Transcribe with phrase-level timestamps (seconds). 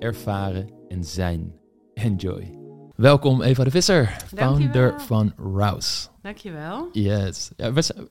[0.00, 1.52] ervaren en zijn.
[1.94, 2.58] Enjoy.
[2.96, 4.98] Welkom Eva de Visser, founder Dankjewel.
[4.98, 6.08] van Rouse.
[6.22, 6.88] Dankjewel.
[6.92, 7.50] Yes.
[7.56, 8.08] Ja, we zijn-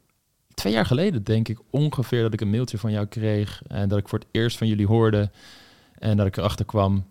[0.53, 3.97] twee jaar geleden denk ik ongeveer dat ik een mailtje van jou kreeg en dat
[3.99, 5.31] ik voor het eerst van jullie hoorde
[5.93, 7.05] en dat ik erachter kwam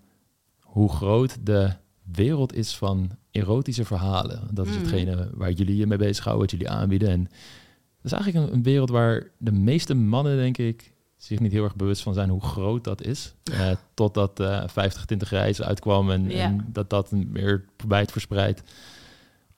[0.61, 1.71] hoe groot de
[2.13, 4.49] wereld is van erotische verhalen.
[4.51, 4.79] Dat is Mm.
[4.79, 7.09] hetgene waar jullie je mee bezighouden, wat jullie aanbieden.
[7.09, 11.53] En dat is eigenlijk een, een wereld waar de meeste mannen, denk ik, zich niet
[11.53, 13.35] heel erg bewust van zijn hoe groot dat is.
[13.53, 16.45] Eh, totdat eh 50 Tintig Reizen uitkwam en, Ja.
[16.45, 18.63] en dat dat een meer wijd verspreid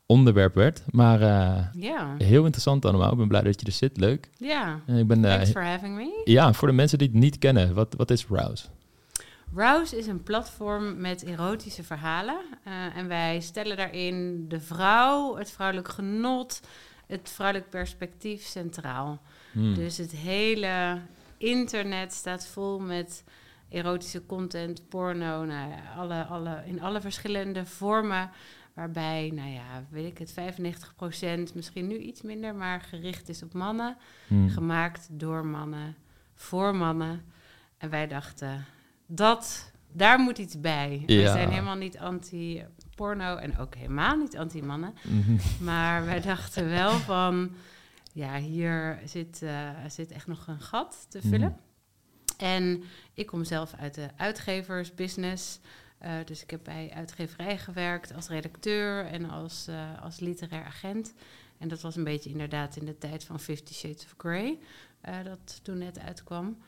[0.07, 0.83] onderwerp werd.
[0.91, 2.15] Maar eh, Ja.
[2.19, 3.11] heel interessant allemaal.
[3.13, 3.97] Ik ben blij dat je er zit.
[3.97, 4.29] Leuk.
[4.39, 4.81] Ja.
[4.87, 6.21] En ik ben, eh, Thanks for having me.
[6.25, 8.65] ja, voor de mensen die het niet kennen, wat, wat is Rouse?
[9.55, 12.41] Rouse is een platform met erotische verhalen.
[12.95, 16.61] En wij stellen daarin de vrouw, het vrouwelijk genot,
[17.07, 19.21] het vrouwelijk perspectief centraal.
[19.53, 19.75] Hmm.
[19.75, 20.99] Dus het hele
[21.41, 23.25] internet staat vol met
[23.69, 28.31] erotische content, porno, nou ja, alle, alle, in alle verschillende vormen.
[28.75, 30.35] Waarbij, nou ja, weet ik het,
[31.51, 33.97] 95%, misschien nu iets minder, maar gericht is op mannen.
[34.27, 34.49] Hmm.
[34.49, 35.97] Gemaakt door mannen,
[36.35, 37.25] voor mannen.
[37.79, 38.65] En wij dachten,
[39.07, 41.03] dat, daar moet iets bij.
[41.07, 44.95] We zijn helemaal niet anti-porno en ook helemaal niet anti-mannen.
[45.03, 45.65] Mhm.
[45.65, 47.51] Maar wij dachten wel van,
[48.21, 51.57] ja, hier zit, eh, zit echt nog een gat te vullen.
[51.57, 52.45] Mhm.
[52.45, 52.83] En
[53.15, 55.61] ik kom zelf uit de uitgeversbusiness.
[55.99, 61.15] Eh, dus ik heb bij uitgeverij gewerkt als redacteur en als, eh, als literair agent.
[61.59, 64.59] En dat was een beetje inderdaad in de tijd van Fifty Shades of Grey,
[65.25, 66.59] dat toen net uitkwam.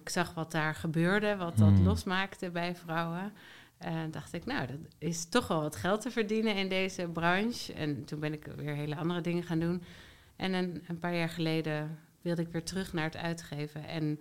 [0.00, 1.84] Ik zag wat daar gebeurde, wat dat Hmm.
[1.84, 3.32] losmaakte bij vrouwen.
[3.78, 7.72] En dacht ik, nou, dat is toch wel wat geld te verdienen in deze branche.
[7.72, 9.82] En toen ben ik weer hele andere dingen gaan doen.
[10.36, 13.86] En een, een paar jaar geleden wilde ik weer terug naar het uitgeven.
[13.86, 14.20] En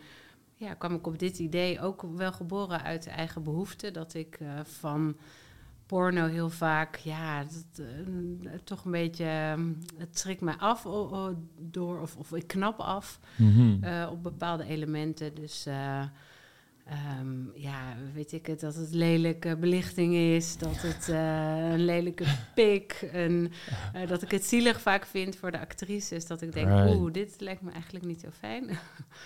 [0.55, 3.91] ja, kwam ik op dit idee ook wel geboren uit eigen behoefte.
[3.91, 5.17] Dat ik eh, van
[5.85, 9.63] porno heel vaak, ja, dat, eh, toch een beetje, eh,
[9.97, 10.88] het schrikt mij af
[11.59, 13.83] door, of, of ik knap af Mhm.
[13.83, 15.33] eh, op bepaalde elementen.
[15.35, 15.67] Dus
[16.85, 21.85] eh, ehm, ja, weet ik het, dat het lelijke belichting is, dat het eh, een
[21.85, 22.25] lelijke
[22.55, 23.51] pik, een,
[23.93, 26.27] eh, dat ik het zielig vaak vind voor de actrices.
[26.27, 26.95] Dat ik denk, Right.
[26.95, 28.77] oeh, dit lijkt me eigenlijk niet zo fijn.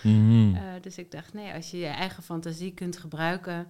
[0.03, 0.55] Mhm.
[0.66, 3.67] Eh, dus ik dacht, nee, als je je eigen fantasie kunt gebruiken,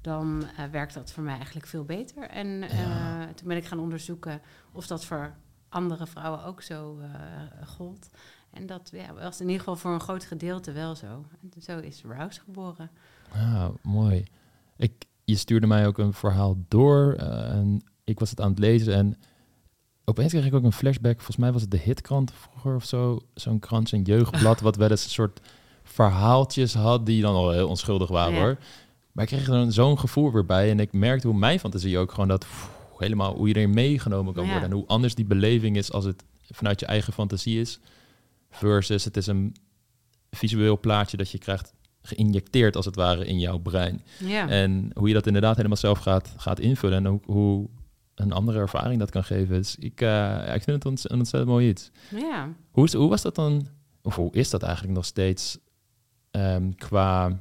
[0.00, 2.22] dan werkt dat voor mij eigenlijk veel beter.
[2.28, 3.32] En Ja.
[3.34, 4.40] toen ben ik gaan onderzoeken
[4.72, 5.34] of dat voor
[5.68, 6.98] andere vrouwen ook zo
[7.66, 8.08] gold.
[8.50, 11.24] En dat ja, was in ieder geval voor een groot gedeelte wel zo.
[11.42, 12.90] En zo is Rouse geboren.
[13.34, 14.24] Ah, mooi.
[14.76, 14.92] Ik,
[15.24, 18.94] je stuurde mij ook een verhaal door eh, en ik was het aan het lezen
[18.94, 19.16] en
[20.04, 21.14] opeens kreeg ik ook een flashback.
[21.16, 23.20] Volgens mij was het de Hitkrant vroeger of zo.
[23.34, 25.40] Zo'n krant, zo'n jeugdblad wat wel eens een soort
[25.82, 28.40] verhaaltjes had die dan al heel onschuldig waren Ja.
[28.40, 28.56] hoor.
[29.12, 31.98] Maar ik kreeg er dan zo'n gevoel weer bij en ik merkte hoe mijn fantasie
[31.98, 34.50] ook gewoon dat pff, helemaal hoe je erin meegenomen kan Ja.
[34.50, 37.78] worden en hoe anders die beleving is als het vanuit je eigen fantasie is
[38.50, 39.54] versus het is een
[40.30, 41.72] visueel plaatje dat je krijgt
[42.02, 44.02] geïnjecteerd als het ware in jouw brein.
[44.18, 47.68] Ja, En hoe je dat inderdaad helemaal zelf gaat, gaat invullen en ook hoe
[48.14, 49.54] een andere ervaring dat kan geven.
[49.54, 51.90] Dus ik, ja, ik vind het een ontzettend mooi iets.
[52.10, 52.48] ja.
[52.70, 53.66] Hoe, is, hoe was dat dan,
[54.02, 55.58] of hoe is dat eigenlijk nog steeds
[56.30, 57.38] ehm, qua...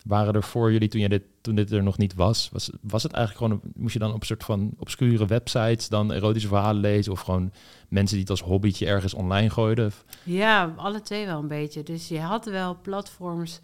[0.00, 3.02] Waren er voor jullie toen, je dit, toen dit er nog niet was, was, was
[3.02, 6.80] het eigenlijk gewoon, moest je dan op een soort van obscure websites dan erotische verhalen
[6.80, 7.52] lezen of gewoon
[7.88, 9.92] mensen die het als hobbytje ergens online gooiden?
[10.22, 11.82] Ja, alle twee wel een beetje.
[11.82, 13.60] Dus je had wel platforms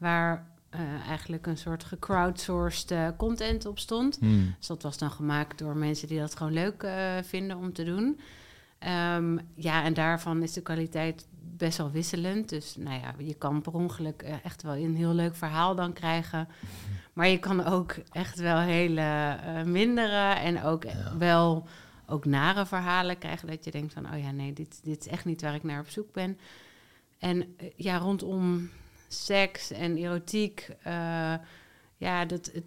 [0.00, 4.16] waar eh, eigenlijk een soort gecrowdsourced eh, content op stond.
[4.20, 4.54] Hmm.
[4.58, 7.84] Dus dat was dan gemaakt door mensen die dat gewoon leuk eh, vinden om te
[7.84, 8.20] doen.
[8.78, 11.26] Ehm, ja, en daarvan is de kwaliteit
[11.56, 12.48] best wel wisselend.
[12.48, 16.48] Dus nou ja, je kan per ongeluk echt wel een heel leuk verhaal dan krijgen.
[17.12, 21.16] Maar je kan ook echt wel hele mindere en ook Ja.
[21.18, 21.66] wel
[22.06, 23.48] ook nare verhalen krijgen.
[23.48, 25.80] Dat je denkt van, oh ja, nee, dit, dit is echt niet waar ik naar
[25.80, 26.38] op zoek ben.
[27.18, 28.70] En ja, rondom
[29.12, 31.34] seks en erotiek, eh,
[31.96, 32.64] ja, dat, het,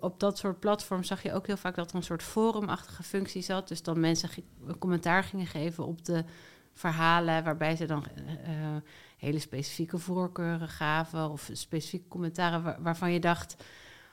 [0.00, 3.42] op dat soort platforms zag je ook heel vaak dat er een soort forumachtige functie
[3.42, 3.68] zat.
[3.68, 4.28] Dus dan mensen
[4.66, 6.24] een commentaar gingen geven op de
[6.72, 8.04] verhalen, waarbij ze dan
[8.44, 8.52] eh,
[9.18, 13.56] hele specifieke voorkeuren gaven of specifieke commentaren waar- waarvan je dacht,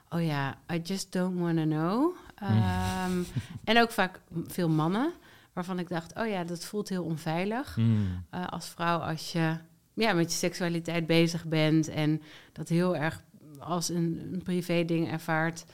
[0.09, 2.15] oh ja, I just don't want to know.
[2.43, 3.25] Um,
[3.63, 5.11] en ook vaak veel mannen,
[5.53, 8.25] waarvan ik dacht, oh ja, dat voelt heel onveilig Hmm.
[8.33, 9.57] uh, als vrouw als je
[9.97, 12.21] ja, met je seksualiteit bezig bent en
[12.51, 13.23] dat heel erg
[13.59, 15.65] als een, een privé ding ervaart.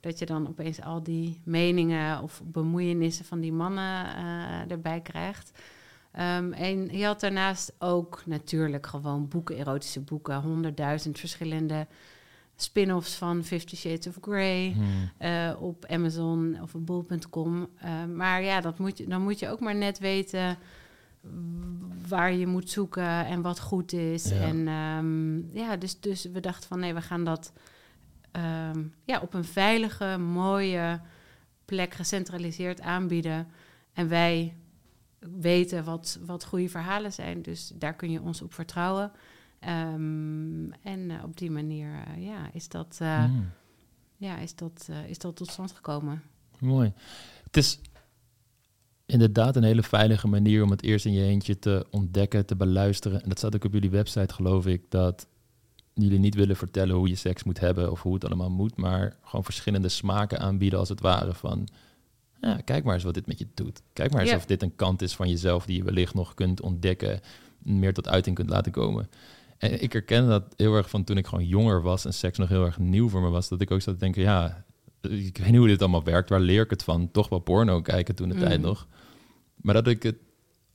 [0.00, 5.52] Dat je dan opeens al die meningen of bemoeienissen van die mannen uh, erbij krijgt.
[6.18, 11.86] Um, en je had daarnaast ook natuurlijk gewoon boeken, erotische boeken, honderdduizend verschillende
[12.56, 15.10] spin-offs van Fifty Shades of Grey Hmm.
[15.28, 17.68] uh, op Amazon of op bol.com.
[17.84, 20.58] Uh, maar ja, dat moet je, dan moet je ook maar net weten
[22.08, 24.28] waar je moet zoeken en wat goed is.
[24.28, 24.36] Ja.
[24.36, 27.52] En um, ja, dus, dus we dachten van nee, we gaan dat
[28.32, 31.00] um, ja, op een veilige, mooie
[31.64, 33.48] plek gecentraliseerd aanbieden.
[33.92, 34.56] En wij
[35.18, 37.42] weten wat, wat goede verhalen zijn.
[37.42, 39.12] Dus daar kun je ons op vertrouwen.
[39.68, 43.50] Um, en uh, op die manier uh, ja, is, dat, uh, Hmm.
[44.16, 46.22] ja, is, dat, is dat tot stand gekomen.
[46.58, 46.92] Mooi.
[47.44, 47.80] Het is
[49.12, 53.22] inderdaad een hele veilige manier om het eerst in je eentje te ontdekken, te beluisteren.
[53.22, 55.26] En dat staat ook op jullie website, geloof ik, dat
[55.94, 59.16] jullie niet willen vertellen hoe je seks moet hebben of hoe het allemaal moet, maar
[59.22, 61.68] gewoon verschillende smaken aanbieden als het ware van,
[62.40, 63.82] ja, kijk maar eens wat dit met je doet.
[63.92, 66.60] Kijk maar eens of dit een kant is van jezelf die je wellicht nog kunt
[66.60, 67.20] ontdekken,
[67.58, 69.08] meer tot uiting kunt laten komen.
[69.58, 72.48] En ik herken dat heel erg van toen ik gewoon jonger was en seks nog
[72.48, 74.64] heel erg nieuw voor me was, dat ik ook zat te denken, ja,
[75.00, 77.10] ik weet niet hoe dit allemaal werkt, waar leer ik het van?
[77.10, 78.86] Toch wel porno kijken toen de tijd nog.
[79.62, 80.16] Maar dat ik het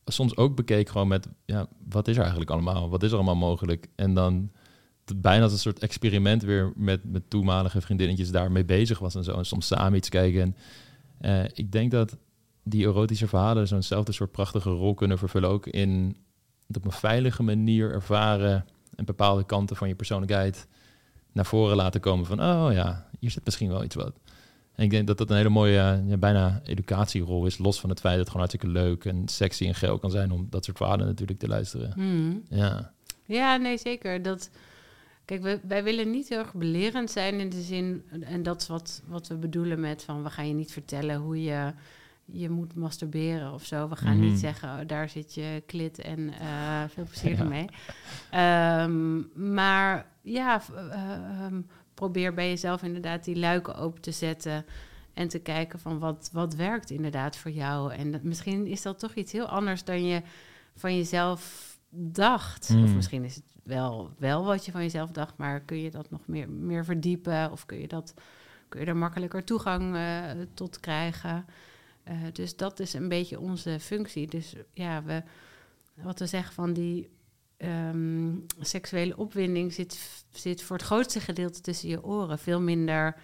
[0.06, 2.90] soms ook bekeek gewoon met, ja, wat is er eigenlijk allemaal?
[2.90, 3.88] Wat is er allemaal mogelijk?
[3.96, 4.52] En dan
[5.16, 9.38] bijna als een soort experiment weer met, met toenmalige vriendinnetjes daarmee bezig was en zo.
[9.38, 10.42] En soms samen iets kijken.
[10.42, 10.56] En
[11.20, 12.18] eh, ik denk dat
[12.64, 15.50] die erotische verhalen zo'nzelfde soort prachtige rol kunnen vervullen.
[15.50, 16.18] Ook in
[16.68, 20.68] het op een veilige manier ervaren en bepaalde kanten van je persoonlijkheid
[21.32, 24.14] naar voren laten komen van, oh ja, hier zit misschien wel iets wat.
[24.78, 27.90] En ik denk dat dat een hele mooie, eh, ja, bijna educatierol is, los van
[27.90, 30.66] het feit dat het gewoon hartstikke leuk en sexy en geil kan zijn om dat
[30.66, 31.92] soort verhalen natuurlijk te luisteren.
[31.94, 32.44] Hmm.
[32.50, 32.92] Ja,
[33.26, 34.22] Ja, nee, zeker.
[34.22, 34.50] Dat,
[35.26, 38.68] kijk, wij, wij willen niet heel erg belerend zijn in de zin, en dat is
[38.68, 41.74] wat, wat we bedoelen met van we gaan je niet vertellen hoe je
[42.32, 43.90] je moet masturberen of zo.
[43.90, 47.38] We gaan niet zeggen, oh, daar zit je klit en eh, veel plezier Ja.
[47.38, 47.66] ermee.
[48.32, 51.14] Ehm, maar ja, eh,
[51.46, 51.62] ehm,
[51.98, 54.66] probeer bij jezelf inderdaad die luiken open te zetten
[55.14, 57.94] en te kijken van wat, wat werkt inderdaad voor jou.
[57.94, 60.22] En dat, misschien is dat toch iets heel anders dan je
[60.76, 62.70] van jezelf dacht.
[62.70, 62.84] Mm.
[62.84, 66.10] Of misschien is het wel, wel wat je van jezelf dacht, maar kun je dat
[66.10, 67.52] nog meer, meer verdiepen?
[67.52, 68.14] Of kun je, dat,
[68.70, 71.46] kun je er makkelijker toegang eh, tot krijgen?
[72.04, 74.28] Eh, dus dat is een beetje onze functie.
[74.28, 75.24] Dus ja, we,
[75.94, 77.10] wat we zeggen van die
[77.58, 83.16] ehm, seksuele opwinding zit, zit voor het grootste gedeelte tussen je oren, veel minder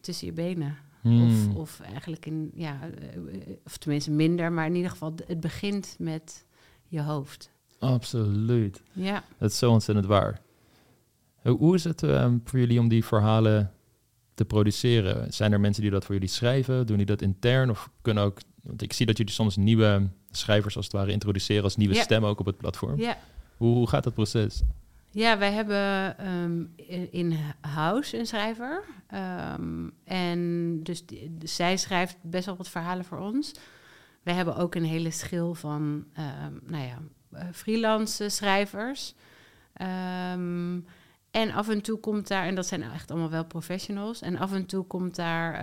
[0.00, 0.76] tussen je benen.
[1.00, 1.22] Hmm.
[1.50, 5.96] Of, of eigenlijk in, ja, eh, of tenminste minder, maar in ieder geval, het begint
[5.98, 6.44] met
[6.88, 7.50] je hoofd.
[7.78, 8.82] absoluut.
[8.92, 9.24] Ja.
[9.38, 10.40] Dat is zo ontzettend waar.
[11.42, 13.72] Hoe is het ehm, voor jullie om die verhalen
[14.34, 15.32] te produceren?
[15.32, 16.86] Zijn er mensen die dat voor jullie schrijven?
[16.86, 17.70] Doen die dat intern?
[17.70, 18.38] Of kunnen ook...
[18.62, 22.02] Want ik zie dat jullie soms nieuwe schrijvers als het ware introduceren als nieuwe Ja.
[22.02, 23.00] stemmen ook op het platform.
[23.00, 23.18] Ja.
[23.62, 24.62] Hoe, gaat dat proces?
[25.10, 28.84] Ja, wij hebben ehm, in- in-house een schrijver.
[29.06, 33.52] Ehm, en dus dus zij schrijft best wel wat verhalen voor ons.
[34.22, 36.98] Wij hebben ook een hele schil van, ehm, nou ja,
[37.32, 39.14] eh, freelance schrijvers.
[41.30, 44.52] En af en toe komt daar, en dat zijn echt allemaal wel professionals, en af
[44.52, 45.54] en toe komt daar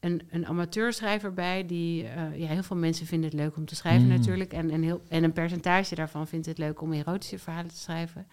[0.00, 1.66] een, een amateurschrijver bij.
[1.66, 4.16] Die, eh, ja, heel veel mensen vinden het leuk om te schrijven Mm.
[4.16, 4.52] natuurlijk.
[4.52, 8.26] En, en, heel, en een percentage daarvan vindt het leuk om erotische verhalen te schrijven.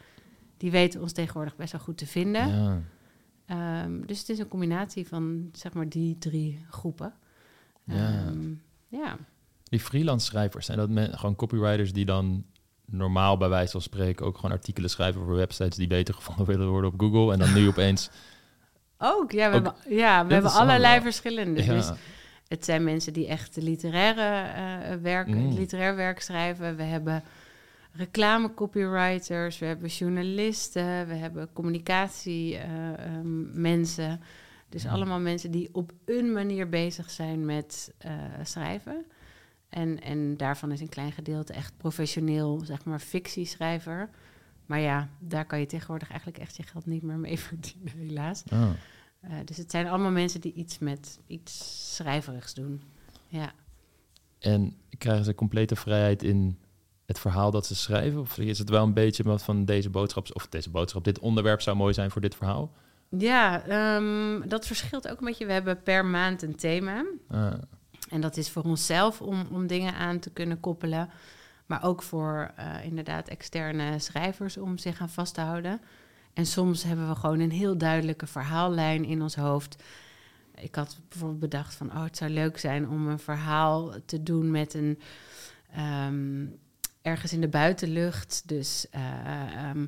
[0.57, 2.47] Die weten ons tegenwoordig best wel goed te vinden.
[2.47, 2.81] Ja.
[3.45, 7.13] Ehm, dus het is een combinatie van zeg maar die drie groepen.
[7.83, 8.25] Ja.
[8.25, 8.53] Ehm,
[8.87, 9.17] ja.
[9.63, 12.45] Die freelance schrijvers, zijn dat men, gewoon copywriters die dan
[12.85, 16.67] normaal bij wijze van spreken ook gewoon artikelen schrijven voor websites die beter gevonden willen
[16.67, 18.09] worden op Google en dan nu opeens...
[19.05, 21.63] Ook, ja, we Ook hebben, ja, we hebben allerlei verschillende.
[21.65, 21.91] Dus
[22.47, 24.51] het zijn mensen die echt literaire
[24.91, 25.53] eh, werk, Mm.
[25.53, 26.75] literair werk schrijven.
[26.75, 27.23] We hebben
[27.91, 34.21] reclame copywriters, we hebben journalisten, we hebben communicatie eh, ehm, mensen.
[34.69, 34.89] Dus Mm.
[34.89, 38.11] allemaal mensen die op een manier bezig zijn met eh,
[38.43, 39.05] schrijven.
[39.69, 44.09] En, en daarvan is een klein gedeelte echt professioneel, zeg maar, fictieschrijver.
[44.65, 48.43] Maar ja, daar kan je tegenwoordig eigenlijk echt je geld niet meer mee verdienen, helaas.
[48.49, 48.69] Ah.
[49.29, 52.81] Eh, dus het zijn allemaal mensen die iets met iets schrijverigs doen.
[53.27, 53.51] Ja.
[54.39, 56.59] En krijgen ze complete vrijheid in
[57.05, 58.19] het verhaal dat ze schrijven?
[58.19, 61.61] Of is het wel een beetje wat van deze boodschap, of deze boodschap, dit onderwerp
[61.61, 62.71] zou mooi zijn voor dit verhaal?
[63.09, 65.45] Ja, ehm, dat verschilt ook een beetje.
[65.45, 67.05] We hebben per maand een thema.
[67.27, 67.53] Ah,
[68.09, 71.09] En dat is voor onszelf om, om dingen aan te kunnen koppelen.
[71.65, 75.81] Maar ook voor eh, inderdaad externe schrijvers om zich aan vast te houden.
[76.35, 79.83] En soms hebben we gewoon een heel duidelijke verhaallijn in ons hoofd.
[80.55, 84.51] Ik had bijvoorbeeld bedacht van, oh, het zou leuk zijn om een verhaal te doen
[84.51, 84.99] met een
[85.71, 86.45] ehm,
[87.01, 88.43] ergens in de buitenlucht.
[88.45, 89.85] Dus eh, ehm,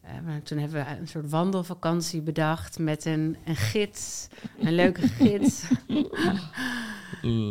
[0.00, 4.28] eh, toen hebben we een soort wandelvakantie bedacht met een, een gids,
[4.60, 5.64] een leuke gids.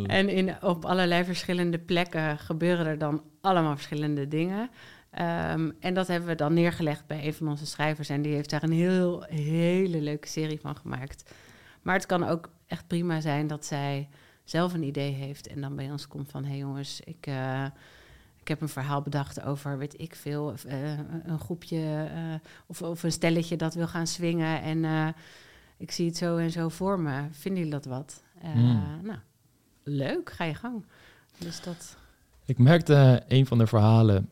[0.06, 4.70] En in, op allerlei verschillende plekken gebeuren er dan allemaal verschillende dingen.
[5.10, 8.08] Ehm, en dat hebben we dan neergelegd bij een van onze schrijvers.
[8.08, 11.34] En die heeft daar een heel, hele leuke serie van gemaakt.
[11.82, 14.08] Maar het kan ook echt prima zijn dat zij
[14.44, 15.46] zelf een idee heeft.
[15.46, 17.64] En dan bij ons komt van, hé hey jongens, ik, eh,
[18.40, 23.02] ik heb een verhaal bedacht over, weet ik veel, eh, een groepje eh, of, of
[23.02, 24.62] een stelletje dat wil gaan swingen.
[24.62, 25.14] En
[25.76, 27.22] ik zie het zo en zo voor me.
[27.30, 28.22] Vinden jullie dat wat?
[28.40, 29.00] Hmm.
[29.02, 29.18] Nou,
[29.82, 30.84] leuk, ga je gang.
[31.38, 31.96] Dus dat...
[32.44, 34.28] Ik merkte een van de verhalen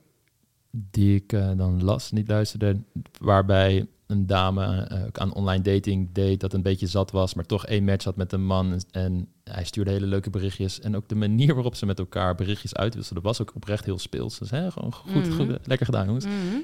[0.71, 2.83] die ik eh, dan las, niet luisterde,
[3.21, 7.47] waarbij een dame eh, ook aan online dating deed, dat een beetje zat was, maar
[7.47, 8.81] toch één match had met een man.
[8.91, 10.81] En, hij stuurde hele leuke berichtjes.
[10.81, 14.39] En ook de manier waarop ze met elkaar berichtjes uitwisselden, was ook oprecht heel speels.
[14.39, 15.33] Dus hè, gewoon goed, Mhm.
[15.33, 16.25] goed, lekker gedaan, jongens.
[16.25, 16.57] Mhm.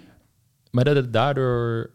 [0.70, 1.90] Maar dat het daardoor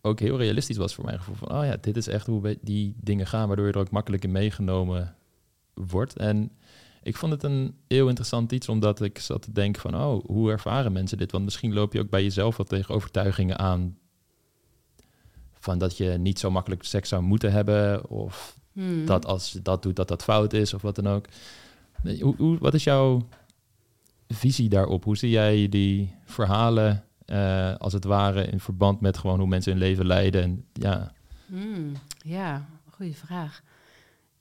[0.00, 1.34] ook heel realistisch was voor mijn gevoel.
[1.34, 4.24] Van, oh ja, dit is echt hoe die dingen gaan, waardoor je er ook makkelijk
[4.24, 5.14] in meegenomen
[5.74, 6.16] wordt.
[6.16, 6.50] En
[7.02, 10.50] ik vond het een heel interessant iets, omdat ik zat te denken van, oh, hoe
[10.50, 11.32] ervaren mensen dit?
[11.32, 13.96] Want misschien loop je ook bij jezelf wat tegen overtuigingen aan
[15.58, 19.04] van dat je niet zo makkelijk seks zou moeten hebben, of Mhm.
[19.04, 21.26] dat als je dat doet, dat dat fout is, of wat dan ook.
[22.20, 23.28] Hoe, hoe, wat is jouw
[24.28, 25.04] visie daarop?
[25.04, 29.72] Hoe zie jij die verhalen eh, als het ware in verband met gewoon hoe mensen
[29.72, 30.42] hun leven leiden?
[30.42, 31.12] En, ja,
[31.46, 31.92] Hmm,
[32.24, 33.62] ja, goede vraag.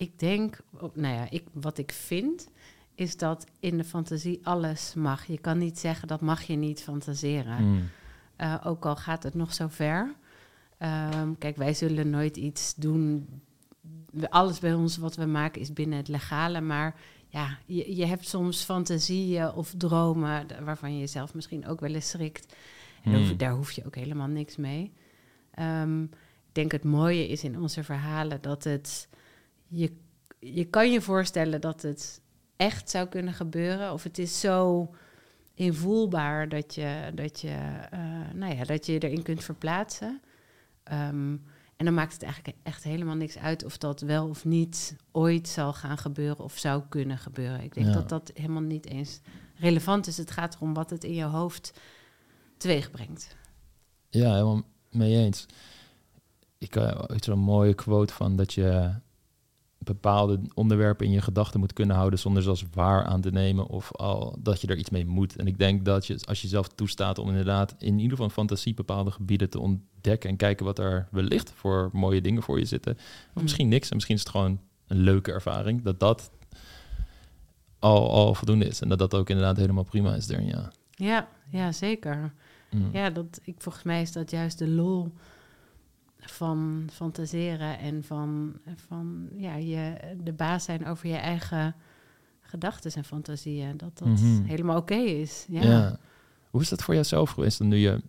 [0.02, 0.60] Ik denk,
[0.94, 2.50] nou ja, ik, wat ik vind,
[2.96, 5.26] is dat in de fantasie alles mag.
[5.26, 7.64] Je kan niet zeggen dat mag je niet fantaseren.
[7.64, 7.90] mm,
[8.36, 10.14] Eh, ook al gaat het nog zo ver.
[10.78, 13.28] Ehm, kijk, wij zullen nooit iets doen.
[14.30, 16.62] Alles bij ons wat we maken is binnen het legale.
[16.62, 16.96] Maar
[17.28, 22.10] ja, je, je hebt soms fantasieën of dromen waarvan je jezelf misschien ook wel eens
[22.10, 22.56] schrikt.
[23.04, 23.38] En daar hoef- Hmm.
[23.38, 24.92] daar hoef je ook helemaal niks mee.
[25.52, 26.10] Ehm, ik
[26.52, 29.10] denk het mooie is in onze verhalen dat het...
[29.74, 29.92] Je,
[30.40, 32.22] je kan je voorstellen dat het
[32.56, 33.94] echt zou kunnen gebeuren.
[33.94, 34.90] Of het is zo
[35.54, 37.58] invoelbaar dat je, dat je,
[37.92, 38.00] eh,
[38.34, 40.22] nou ja, dat je je erin kunt verplaatsen.
[40.84, 41.36] Ehm,
[41.78, 45.48] en dan maakt het eigenlijk echt helemaal niks uit of dat wel of niet ooit
[45.48, 47.64] zal gaan gebeuren of zou kunnen gebeuren.
[47.64, 47.94] Ik denk Ja.
[47.94, 49.20] dat dat helemaal niet eens
[49.56, 50.18] relevant is.
[50.18, 51.74] Het gaat erom wat het in je hoofd
[52.58, 53.36] teweeg brengt.
[54.10, 55.46] ja, helemaal mee eens.
[56.58, 58.94] Ik heb ooit zo'n mooie quote van dat je
[59.84, 63.68] bepaalde onderwerpen in je gedachten moet kunnen houden zonder ze als waar aan te nemen
[63.68, 65.36] of al dat je er iets mee moet.
[65.36, 68.74] En ik denk dat je, als je zelf toestaat om inderdaad in ieder geval fantasie
[68.74, 72.94] bepaalde gebieden te ontdekken en kijken wat er wellicht voor mooie dingen voor je zitten.
[72.94, 73.02] Of
[73.34, 73.42] Mm.
[73.42, 76.32] misschien niks en misschien is het gewoon een leuke ervaring, dat dat
[77.80, 80.72] al, al voldoende is en dat dat ook inderdaad helemaal prima is ja.
[80.92, 82.34] Ja, ja zeker.
[82.72, 82.90] Mm.
[82.94, 85.12] Ja, dat, ik, volgens mij is dat juist de lol
[86.22, 88.54] van fantaseren en van,
[88.88, 91.76] van ja, je, de baas zijn over je eigen
[92.42, 93.78] gedachten en fantasieën.
[93.78, 94.44] Dat dat Mhm.
[94.44, 95.46] helemaal oké is.
[95.50, 95.62] Ja.
[95.64, 95.98] Ja.
[96.50, 98.02] Hoe is dat voor jouzelf geweest dan nu je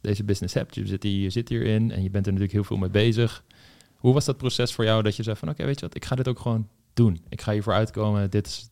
[0.00, 0.74] deze business hebt?
[0.74, 3.44] Je zit, hier, je zit hierin en je bent er natuurlijk heel veel mee bezig.
[3.96, 6.04] Hoe was dat proces voor jou dat je zei van oké, weet je wat, ik
[6.04, 7.20] ga dit ook gewoon doen.
[7.28, 8.30] Ik ga hiervoor uitkomen.
[8.30, 8.70] Dit, is,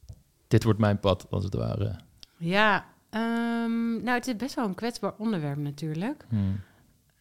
[0.49, 1.97] dit wordt mijn pad, als het ware.
[2.37, 6.25] Ja, ehm, nou, het is best wel een kwetsbaar onderwerp natuurlijk.
[6.29, 6.61] Hmm.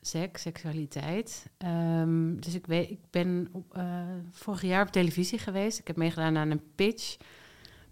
[0.08, 1.50] Seks, seksualiteit.
[1.58, 5.80] Ehm, dus ik, weet, ik ben op, eh, vorig jaar op televisie geweest.
[5.80, 7.18] Ik heb meegedaan aan een pitch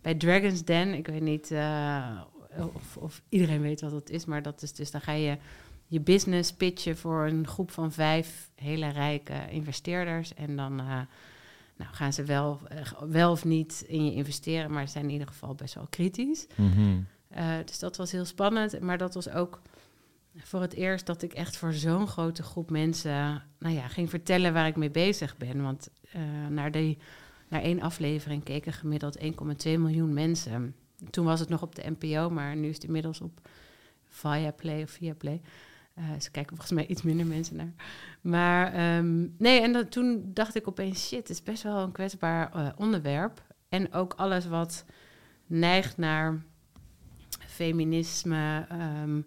[0.02, 0.94] bij Dragon's Den.
[0.94, 2.22] Ik weet niet eh,
[2.74, 5.38] of, of iedereen weet wat dat is, maar dat is dus dan ga je
[5.88, 10.34] je business pitchen voor een groep van vijf hele rijke investeerders.
[10.34, 10.86] En dan eh,
[11.76, 12.60] nou, gaan ze wel,
[13.10, 16.48] wel of niet in je investeren, maar ze zijn in ieder geval best wel kritisch.
[16.56, 17.00] Mhm.
[17.66, 18.80] Dus dat was heel spannend.
[18.80, 19.62] Maar dat was ook
[20.38, 24.54] voor het eerst dat ik echt voor zo'n grote groep mensen nou ja, ging vertellen
[24.54, 25.62] waar ik mee bezig ben.
[25.62, 26.98] Want eh, naar, die,
[27.48, 29.30] naar één aflevering keken gemiddeld 1,2
[29.64, 30.76] miljoen mensen.
[31.10, 33.48] Toen was het nog op de NPO, maar nu is het inmiddels op
[34.04, 35.42] Viaplay of Viaplay.
[35.94, 37.74] Eh ze kijken volgens mij iets minder mensen naar.
[38.22, 42.54] Maar ehm, nee, en toen dacht ik opeens, shit, het is best wel een kwetsbaar
[42.54, 43.44] eh, onderwerp.
[43.70, 44.86] En ook alles wat
[45.48, 46.42] neigt naar
[47.40, 49.22] feminisme, ehm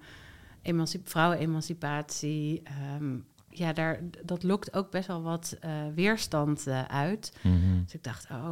[0.69, 2.63] emancip- vrouwenemancipatie.
[2.65, 3.17] ehm,
[3.51, 7.33] ja, daar, dat lokt ook best wel wat eh, weerstand eh, uit.
[7.43, 7.83] Mhm.
[7.85, 8.51] Dus ik dacht, oh,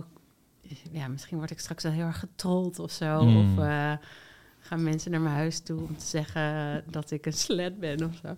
[0.92, 3.22] ja, misschien word ik straks wel heel erg getrold of zo.
[3.24, 3.36] Mm.
[3.36, 3.92] Of eh,
[4.60, 8.14] gaan mensen naar mijn huis toe om te zeggen dat ik een slet ben of
[8.22, 8.36] zo.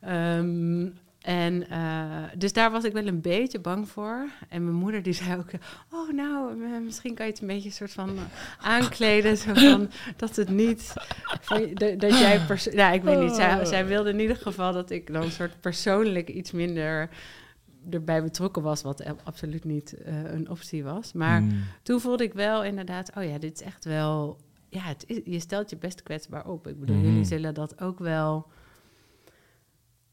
[0.00, 0.88] Ehm,
[1.20, 4.28] en eh, dus daar was ik wel een beetje bang voor.
[4.48, 5.50] En mijn moeder die zei ook,
[5.92, 8.22] oh nou, eh, misschien kan je het een beetje soort van eh,
[8.66, 9.36] aankleden.
[9.36, 10.92] Zo van, dat het niet,
[11.40, 13.34] van, dat, jij, perso- ja, ik weet niet.
[13.34, 17.08] Zij, zij wilde in ieder geval dat ik dan een soort persoonlijk iets minder
[17.90, 21.12] erbij betrokken was, wat absoluut niet een optie was.
[21.12, 21.64] Maar Mm.
[21.82, 25.40] toen voelde ik wel inderdaad, oh ja, dit is echt wel, ja, het is, je
[25.40, 26.66] stelt je best kwetsbaar op.
[26.66, 27.04] Ik bedoel, Mhm.
[27.06, 28.46] jullie zullen dat ook wel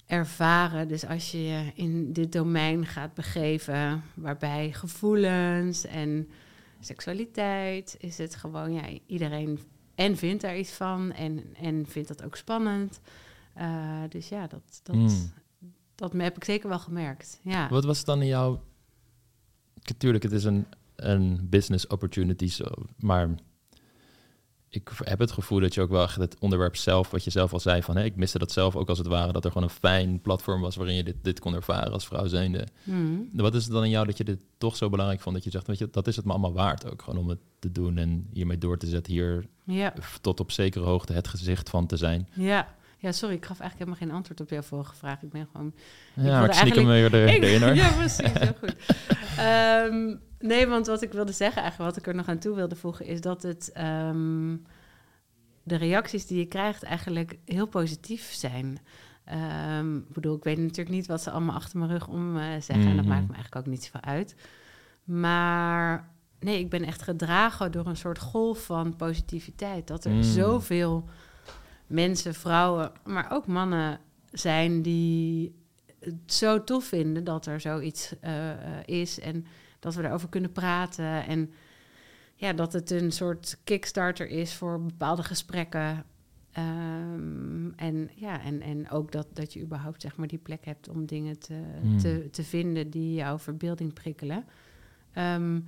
[0.08, 0.88] ervaren.
[0.88, 6.30] Dus als je je in dit domein gaat begeven, waarbij gevoelens en
[6.80, 9.60] seksualiteit, is het gewoon, ja, iedereen
[9.96, 13.00] en vindt daar iets van en, en vindt dat ook spannend.
[13.54, 15.32] Eh, dus ja, dat, dat, Mm.
[15.96, 17.40] dat heb ik zeker wel gemerkt.
[17.44, 17.70] Ja.
[17.70, 18.64] Wat was dan in jouw...
[19.84, 22.66] Natuurlijk, het is een, een business opportunity, zo,
[22.98, 23.30] maar
[24.70, 27.54] ik heb het gevoel dat je ook wel echt het onderwerp zelf, wat je zelf
[27.54, 29.68] al zei, van hé, ik miste dat zelf ook als het ware, dat er gewoon
[29.68, 32.68] een fijn platform was waarin je dit, dit kon ervaren als vrouw zijnde.
[32.84, 33.30] Mm.
[33.34, 35.50] Wat is het dan in jou dat je dit toch zo belangrijk vond, dat je
[35.52, 37.98] zegt, weet je, dat is het me allemaal waard ook, gewoon om het te doen
[37.98, 39.94] en hiermee door te zetten, hier Ja.
[40.22, 42.28] tot op zekere hoogte het gezicht van te zijn.
[42.34, 42.76] Ja.
[42.98, 45.22] Ja, sorry, ik gaf eigenlijk helemaal geen antwoord op jouw vorige vraag.
[45.22, 45.74] Ik ben gewoon
[46.14, 47.76] Ja, wilde maar ik sneak hem weer er- Ik- hoor.
[47.84, 48.76] Ja, precies, heel goed.
[49.38, 52.76] Ehm, nee, want wat ik wilde zeggen, eigenlijk wat ik er nog aan toe wilde
[52.76, 54.56] voegen, is dat het ehm,
[55.64, 58.80] de reacties die je krijgt eigenlijk heel positief zijn.
[59.26, 62.44] Ehm, ik bedoel, ik weet natuurlijk niet wat ze allemaal achter mijn rug om eh,
[62.60, 62.88] zeggen.
[62.88, 63.14] En dat Mhm.
[63.14, 64.36] maakt me eigenlijk ook niet zoveel uit.
[65.04, 69.88] Maar nee, ik ben echt gedragen door een soort golf van positiviteit.
[69.88, 70.24] Dat er Mm.
[70.24, 71.10] zoveel
[71.88, 74.00] mensen, vrouwen, maar ook mannen
[74.32, 75.56] zijn die
[76.00, 79.46] het zo tof vinden dat er zoiets eh, eh, is en
[79.80, 81.26] dat we daarover kunnen praten.
[81.26, 81.52] En
[82.36, 86.06] ja, dat het een soort kickstarter is voor bepaalde gesprekken.
[86.52, 90.90] Ehm, en ja, en, en ook dat, dat je überhaupt zeg maar die plek hebt
[90.90, 91.98] om dingen te, Hmm.
[91.98, 94.46] te, te vinden die jouw verbeelding prikkelen.
[95.14, 95.60] Ehm,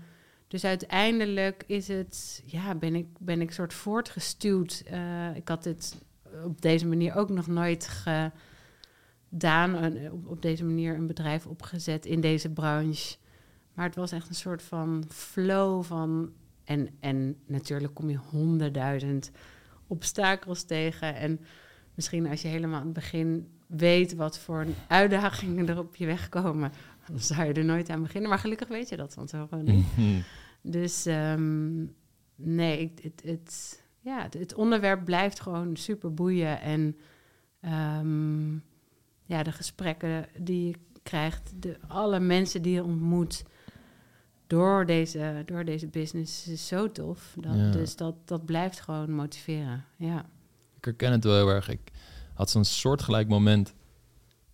[0.48, 4.84] dus uiteindelijk is het, ja, ben ik, ben ik soort voortgestuwd.
[4.86, 5.96] Eh, ik had dit
[6.44, 7.88] op deze manier ook nog nooit
[9.30, 9.76] gedaan.
[10.12, 13.18] op, op deze manier een bedrijf opgezet in deze branche.
[13.74, 16.32] Maar het was echt een soort van flow van.
[16.64, 19.32] En, en natuurlijk kom je honderdduizend
[19.88, 21.16] obstakels tegen.
[21.16, 21.40] En
[21.96, 26.30] misschien als je helemaal aan het begin weet wat voor uitdagingen er op je weg
[26.30, 26.72] komen,
[27.08, 28.30] dan zou je er nooit aan beginnen.
[28.30, 29.98] Maar gelukkig weet je dat van tevoren niet.
[29.98, 30.22] Mhm.
[30.62, 31.86] Dus ehm,
[32.36, 36.62] nee, het, ja, het, het onderwerp blijft gewoon super boeien.
[36.62, 36.98] En
[37.62, 38.54] ehm,
[39.26, 43.44] ja, de gesprekken die je krijgt, de, alle mensen die je ontmoet
[44.48, 47.36] door deze, door deze business is zo tof.
[47.40, 47.72] Dat, Ja.
[47.72, 49.86] Dus dat, dat blijft gewoon motiveren.
[49.98, 50.26] Ja.
[50.78, 51.70] Ik herken het wel heel erg.
[51.70, 51.92] Ik
[52.34, 53.74] had zo'n soortgelijk moment.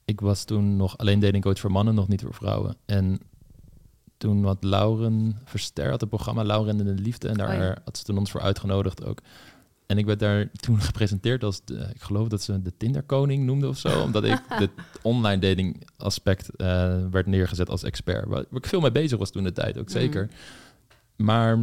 [0.06, 2.78] Ik was toen nog alleen datingcoach voor mannen, nog niet voor vrouwen.
[2.86, 3.20] En
[4.18, 7.28] toen had Lauren Verster had het programma Lauren in de Liefde.
[7.28, 7.78] En daar Oh ja.
[7.86, 9.20] had ze toen ons voor uitgenodigd ook.
[9.86, 13.68] En ik werd daar toen gepresenteerd als, de, ik geloof dat ze de Tinderkoning noemde
[13.68, 14.02] of zo.
[14.06, 18.26] omdat ik het online dating aspect eh, werd neergezet als expert.
[18.28, 19.98] Waar, ik veel mee bezig was toen de tijd, ook Mhm.
[19.98, 20.30] zeker.
[21.16, 21.60] Maar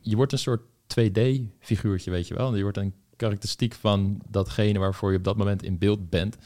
[0.00, 2.54] je wordt een soort 2D-figuurtje, weet je wel.
[2.56, 6.36] Je wordt een karakteristiek van datgene waarvoor je op dat moment in beeld bent.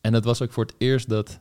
[0.00, 1.40] En het was ook voor het eerst dat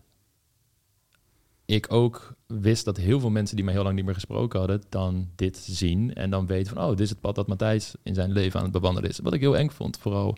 [1.65, 4.82] ik ook wist dat heel veel mensen die mij heel lang niet meer gesproken hadden,
[4.90, 8.14] dan dit zien en dan weten van, oh, dit is het pad dat Matthijs in
[8.14, 9.20] zijn leven aan het bewandelen is.
[9.20, 10.38] Wat ik heel eng vond, vooral,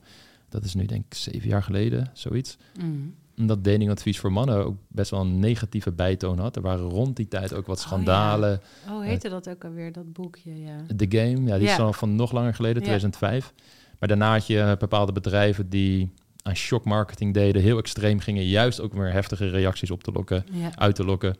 [0.49, 2.57] dat is nu denk ik zeven jaar geleden, zoiets.
[2.81, 3.13] Mm.
[3.37, 6.55] Omdat datingadvies voor mannen ook best wel een negatieve bijtoon had.
[6.55, 7.87] Er waren rond die tijd ook wat Oh, ja.
[7.89, 8.61] schandalen.
[8.87, 10.61] Oh, hoe heette dat ook alweer, dat boekje?
[10.61, 10.75] Ja.
[10.95, 12.87] The Game, ja, die is al van nog langer geleden, Ja.
[12.87, 13.53] 2005.
[13.99, 16.09] Maar daarna had je bepaalde bedrijven die
[16.41, 20.45] aan shock marketing deden, heel extreem gingen, juist ook weer heftige reacties op te lokken,
[20.75, 21.35] uit te lokken.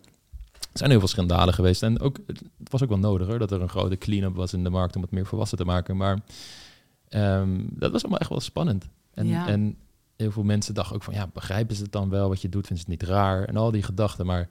[0.74, 3.52] Er zijn heel veel schandalen geweest en ook, het was ook wel nodig hoor, dat
[3.52, 5.98] er een grote clean-up was in de markt om het meer volwassen te maken.
[5.98, 6.20] Maar
[7.10, 8.90] ehm, dat was allemaal echt wel spannend.
[9.14, 9.48] En, Ja.
[9.48, 9.78] en
[10.16, 12.68] heel veel mensen dachten ook van, ja, begrijpen ze het dan wel wat je doet?
[12.68, 13.44] Vinden ze het niet raar?
[13.46, 14.26] En al die gedachten.
[14.26, 14.48] Maar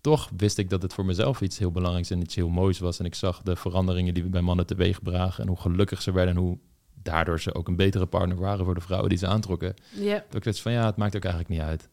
[0.00, 2.98] toch wist ik dat het voor mezelf iets heel belangrijks en iets heel moois was.
[2.98, 6.12] En ik zag de veranderingen die we bij mannen teweeg bragen en hoe gelukkig ze
[6.12, 6.58] werden en hoe
[7.02, 9.74] daardoor ze ook een betere partner waren voor de vrouwen die ze aantrokken.
[9.94, 10.24] ja.
[10.30, 11.88] Dat ik van, ja, het maakt ook eigenlijk niet uit.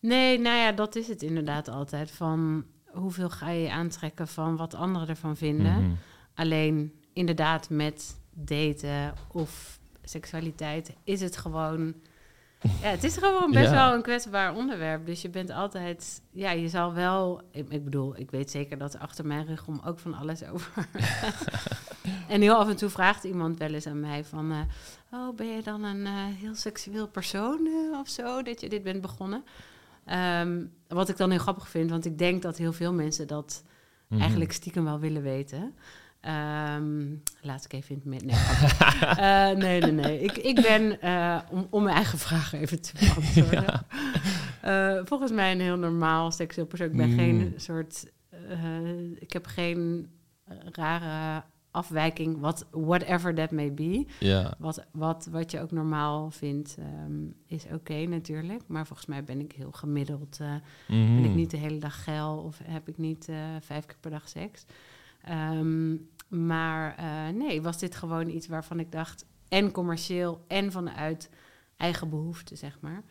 [0.00, 2.10] Nee, nou ja, dat is het inderdaad altijd.
[2.10, 5.82] Van hoeveel ga je aantrekken van wat anderen ervan vinden.
[5.82, 5.90] Mhm.
[6.34, 11.94] Alleen inderdaad met daten of seksualiteit is het gewoon
[12.82, 13.86] Ja, het is gewoon best Ja.
[13.86, 15.06] wel een kwetsbaar onderwerp.
[15.06, 16.22] Dus je bent altijd...
[16.30, 17.40] Ja, je zal wel...
[17.52, 20.44] Ik, ik bedoel, ik weet zeker dat er achter mijn rug om ook van alles
[20.44, 20.72] over...
[22.28, 24.50] en heel af en toe vraagt iemand wel eens aan mij van...
[24.52, 24.58] eh,
[25.12, 28.82] oh, ben je dan een eh, heel seksueel persoon eh, of zo, dat je dit
[28.82, 29.44] bent begonnen?
[30.10, 33.62] Ehm, wat ik dan heel grappig vind, want ik denk dat heel veel mensen dat
[34.08, 34.20] Mhm.
[34.20, 35.74] eigenlijk stiekem wel willen weten.
[36.20, 37.06] Ehm,
[37.40, 38.28] laat ik even in het midden.
[38.28, 38.38] Nee.
[39.26, 40.20] Eh, nee, nee, nee.
[40.20, 43.86] Ik, ik ben, eh, om, om mijn eigen vraag even te beantwoorden.
[44.60, 46.86] Eh, volgens mij een heel normaal seksueel persoon.
[46.90, 47.16] Ik ben Mm.
[47.16, 48.10] geen soort.
[48.30, 50.10] eh, ik heb geen
[50.72, 54.06] rare afwijking, wat, whatever that may be.
[54.20, 54.54] Ja.
[54.58, 58.62] Wat, wat, wat je ook normaal vindt, ehm, is oké natuurlijk.
[58.66, 60.38] Maar volgens mij ben ik heel gemiddeld.
[60.40, 60.54] eh,
[60.88, 61.14] Mhm.
[61.22, 64.10] ben ik niet de hele dag geil of heb ik niet eh, vijf keer per
[64.10, 64.64] dag seks.
[65.24, 65.96] Ehm,
[66.28, 71.30] maar eh, nee, was dit gewoon iets waarvan ik dacht, en commercieel en vanuit
[71.76, 73.02] eigen behoefte, zeg maar.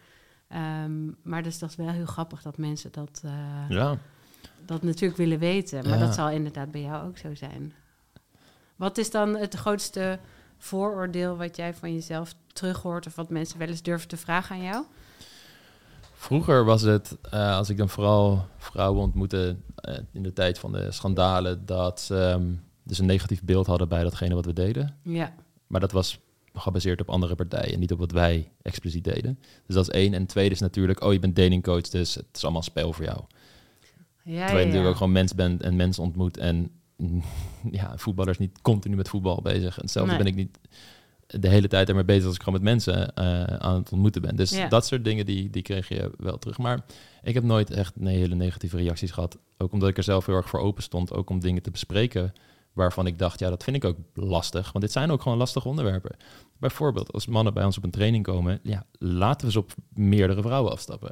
[0.47, 3.23] Ehm, maar dus dat is wel heel grappig dat mensen dat,
[3.69, 3.97] Ja.
[4.65, 5.83] dat natuurlijk willen weten.
[5.89, 6.05] Maar Ja.
[6.05, 7.73] dat zal inderdaad bij jou ook zo zijn.
[8.79, 10.19] Wat is dan het grootste
[10.57, 13.07] vooroordeel wat jij van jezelf terughoort...
[13.07, 14.83] of wat mensen wel eens durven te vragen aan jou?
[16.13, 20.71] Vroeger was het, eh, als ik dan vooral vrouwen ontmoette eh, in de tijd van
[20.71, 24.95] de schandalen, dat ze ehm, dus een negatief beeld hadden bij datgene wat we deden.
[25.03, 25.33] Ja,
[25.67, 26.19] Maar dat was
[26.53, 29.39] gebaseerd op andere partijen, niet op wat wij expliciet deden.
[29.65, 30.13] Dus dat is één.
[30.13, 33.19] En tweede is natuurlijk, oh, je bent datingcoach, dus het is allemaal spel voor jou.
[33.19, 33.25] ja,
[34.23, 34.89] Terwijl je ja, natuurlijk ja.
[34.89, 36.37] ook gewoon mens bent en mensen ontmoet.
[36.37, 36.71] En
[37.71, 39.75] ja, voetballers niet continu met voetbal bezig.
[39.75, 40.23] En hetzelfde Nee.
[40.23, 40.59] ben ik niet
[41.27, 44.35] de hele tijd ermee bezig als ik gewoon met mensen eh, aan het ontmoeten ben.
[44.35, 44.67] Dus Ja.
[44.67, 46.57] dat soort dingen, die, die kreeg je wel terug.
[46.57, 46.85] Maar
[47.23, 49.37] ik heb nooit echt nee, hele negatieve reacties gehad.
[49.57, 51.13] Ook omdat ik er zelf heel erg voor open stond.
[51.13, 52.33] Ook om dingen te bespreken
[52.73, 54.71] waarvan ik dacht, ja, dat vind ik ook lastig.
[54.71, 56.15] Want dit zijn ook gewoon lastige onderwerpen.
[56.57, 60.41] Bijvoorbeeld, als mannen bij ons op een training komen, ja, laten we ze op meerdere
[60.41, 61.11] vrouwen afstappen.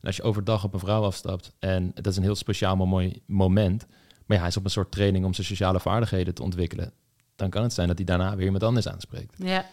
[0.00, 2.88] En als je overdag op een vrouw afstapt, en dat is een heel speciaal maar
[2.88, 3.86] mooi moment,
[4.28, 6.92] maar ja, hij is op een soort training om zijn sociale vaardigheden te ontwikkelen,
[7.36, 9.34] dan kan het zijn dat hij daarna weer iemand anders aanspreekt.
[9.38, 9.66] Ja,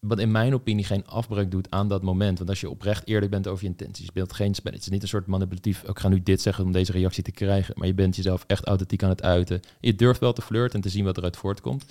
[0.00, 2.38] Wat in mijn opinie geen afbreuk doet aan dat moment.
[2.38, 4.72] Want als je oprecht eerlijk bent over je intenties, je speelt geen spel.
[4.72, 7.22] Het is niet een soort manipulatief, "Oh, ik ga nu dit zeggen om deze reactie
[7.22, 7.74] te krijgen.
[7.78, 9.60] Maar je bent jezelf echt authentiek aan het uiten.
[9.80, 11.84] Je durft wel te flirten en te zien wat eruit voortkomt.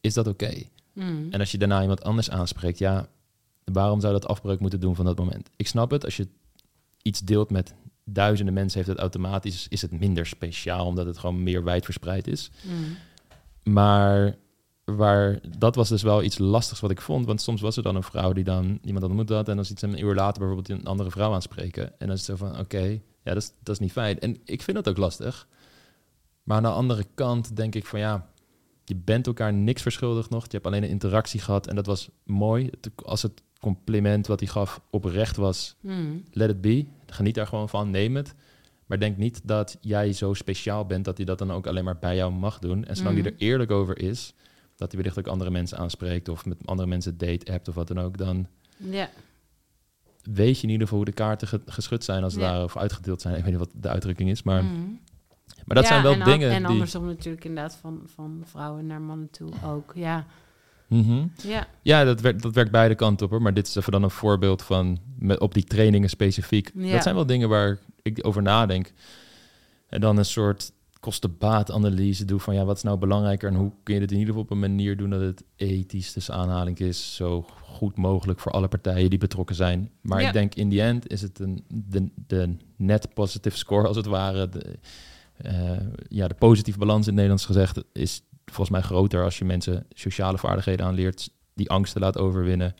[0.00, 0.62] Is dat oké?
[0.92, 1.26] Mm.
[1.30, 3.08] En als je daarna iemand anders aanspreekt, ja,
[3.64, 5.50] waarom zou dat afbreuk moeten doen van dat moment?
[5.56, 6.28] Ik snap het, als je
[7.02, 11.42] iets deelt met duizenden mensen, heeft het automatisch, is het minder speciaal, omdat het gewoon
[11.42, 12.50] meer wijdverspreid is.
[12.62, 12.96] Mm.
[13.72, 14.36] Maar
[14.84, 17.26] waar, dat was dus wel iets lastigs wat ik vond.
[17.26, 19.48] Want soms was er dan een vrouw die dan iemand ontmoet had.
[19.48, 21.84] En dan ziet ze een uur later bijvoorbeeld een andere vrouw aanspreken.
[21.84, 22.82] En dan is het zo van, oké,
[23.22, 24.18] ja, dat is, dat is niet fijn.
[24.20, 25.48] En ik vind dat ook lastig.
[26.42, 28.28] Maar aan de andere kant denk ik van, ja,
[28.84, 30.42] je bent elkaar niks verschuldigd nog.
[30.44, 32.70] Je hebt alleen een interactie gehad en dat was mooi.
[33.04, 36.24] Als het compliment wat hij gaf oprecht was, Mm.
[36.30, 36.86] let it be.
[37.14, 38.34] Geniet daar gewoon van, neem het.
[38.86, 41.98] Maar denk niet dat jij zo speciaal bent dat hij dat dan ook alleen maar
[41.98, 42.84] bij jou mag doen.
[42.84, 43.24] En zolang Mhm.
[43.24, 44.34] hij er eerlijk over is,
[44.76, 47.88] dat hij wellicht ook andere mensen aanspreekt of met andere mensen date hebt of wat
[47.88, 48.46] dan ook, dan
[48.76, 49.08] Ja,
[50.22, 52.40] weet je in ieder geval hoe de kaarten ge- geschud zijn als Ja.
[52.40, 53.34] ware, of uitgedeeld zijn.
[53.38, 55.00] Ik weet niet wat de uitdrukking is, maar, Mm.
[55.64, 56.66] maar dat Ja, zijn wel en dingen En die...
[56.66, 59.92] andersom natuurlijk inderdaad van, van vrouwen naar mannen toe ook.
[59.94, 60.26] Ja,
[60.88, 61.26] Mhm.
[61.42, 63.42] ja, Ja, dat werkt, dat werkt beide kanten op hoor.
[63.42, 66.70] Maar dit is even dan een voorbeeld van met, op die trainingen specifiek.
[66.74, 66.92] Ja.
[66.92, 68.92] Dat zijn wel dingen waar ik over nadenk.
[69.88, 73.94] En dan een soort kosten-baat-analyse doe van ja, wat is nou belangrijker en hoe kun
[73.94, 77.14] je dit in ieder geval op een manier doen dat het ethisch tussen aanhaling is,
[77.14, 79.90] zo goed mogelijk voor alle partijen die betrokken zijn.
[80.00, 80.26] Maar Ja.
[80.26, 84.06] ik denk in die end is het een, de, de net positive score als het
[84.06, 84.48] ware.
[84.48, 84.78] De,
[85.36, 89.44] eh, ja, de positieve balans in het Nederlands gezegd is volgens mij groter als je
[89.44, 92.74] mensen sociale vaardigheden aanleert, die angsten laat overwinnen,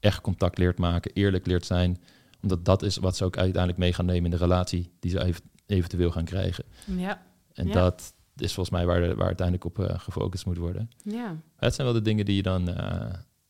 [0.00, 1.98] echt contact leert maken, eerlijk leert zijn.
[2.42, 5.24] Omdat dat is wat ze ook uiteindelijk mee gaan nemen in de relatie die ze
[5.24, 6.64] ev- eventueel gaan krijgen.
[6.96, 7.72] ja, En Ja.
[7.72, 10.90] dat is volgens mij waar, de, waar uiteindelijk op eh, gefocust moet worden.
[11.04, 11.36] ja.
[11.56, 13.00] Het zijn wel de dingen die je dan eh,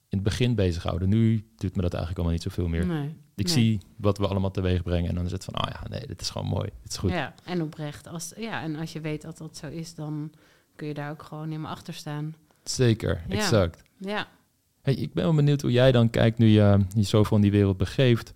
[0.09, 1.09] in het begin bezighouden.
[1.09, 2.87] Nu doet me dat eigenlijk allemaal niet zoveel meer.
[2.87, 3.17] Nee.
[3.35, 3.55] Ik nee.
[3.55, 6.21] zie wat we allemaal teweeg brengen en dan is het van, oh ja, nee, dit
[6.21, 6.69] is gewoon mooi.
[6.83, 7.11] Dit is goed.
[7.11, 8.07] Ja, en oprecht.
[8.09, 10.33] Als, ja, en als je weet dat dat zo is, dan
[10.79, 12.35] kun je daar ook gewoon helemaal achter staan.
[12.63, 13.35] Zeker, Ja.
[13.35, 13.83] exact.
[13.99, 14.27] Ja,
[14.83, 17.51] Hey, ik ben wel benieuwd hoe jij dan kijkt nu je je zoveel in die
[17.51, 18.33] wereld begeeft.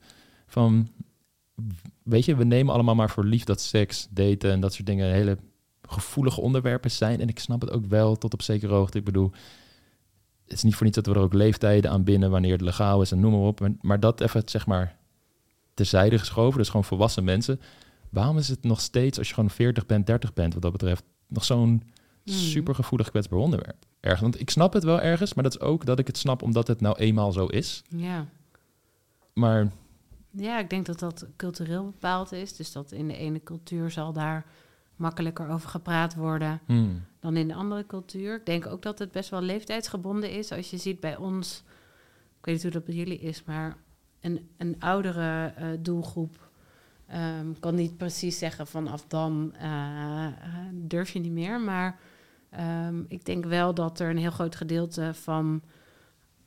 [0.47, 0.89] Van,
[2.03, 5.13] weet je, we nemen allemaal maar voor lief dat seks, daten en dat soort dingen
[5.13, 5.39] hele
[5.89, 7.21] gevoelige onderwerpen zijn.
[7.21, 8.99] En ik snap het ook wel tot op zekere hoogte.
[8.99, 9.31] Ik bedoel,
[10.45, 13.03] het is niet voor niets dat we er ook leeftijden aan binnen wanneer het legaal
[13.03, 13.61] is en noem maar op.
[13.61, 14.97] Maar, maar dat even, zeg maar,
[15.75, 16.59] terzijde geschoven.
[16.59, 17.61] Dus gewoon volwassen mensen.
[18.11, 21.05] Waarom is het nog steeds, als je gewoon 40 bent, 30 bent, wat dat betreft,
[21.27, 21.83] nog zo'n
[22.25, 22.33] Mm.
[22.33, 23.77] super gevoelig kwetsbaar onderwerp?
[24.01, 24.21] Ergens.
[24.23, 26.67] Want ik snap het wel ergens, maar dat is ook dat ik het snap omdat
[26.67, 27.83] het nou eenmaal zo is.
[27.89, 28.27] ja.
[29.33, 29.73] Maar
[30.31, 32.57] Ja, ik denk dat dat cultureel bepaald is.
[32.57, 34.47] Dus dat in de ene cultuur zal daar
[34.97, 38.35] makkelijker over gepraat worden hmm, dan in de andere cultuur.
[38.35, 40.53] Ik denk ook dat het best wel leeftijdsgebonden is.
[40.53, 41.63] Als je ziet bij ons,
[42.39, 43.77] ik weet niet hoe dat bij jullie is, maar
[44.21, 46.51] een, een oudere eh, doelgroep
[47.07, 50.33] ehm, kan niet precies zeggen vanaf dan eh, eh,
[50.73, 51.61] durf je niet meer.
[51.61, 51.99] Maar
[52.53, 55.63] ehm, ik denk wel dat er een heel groot gedeelte van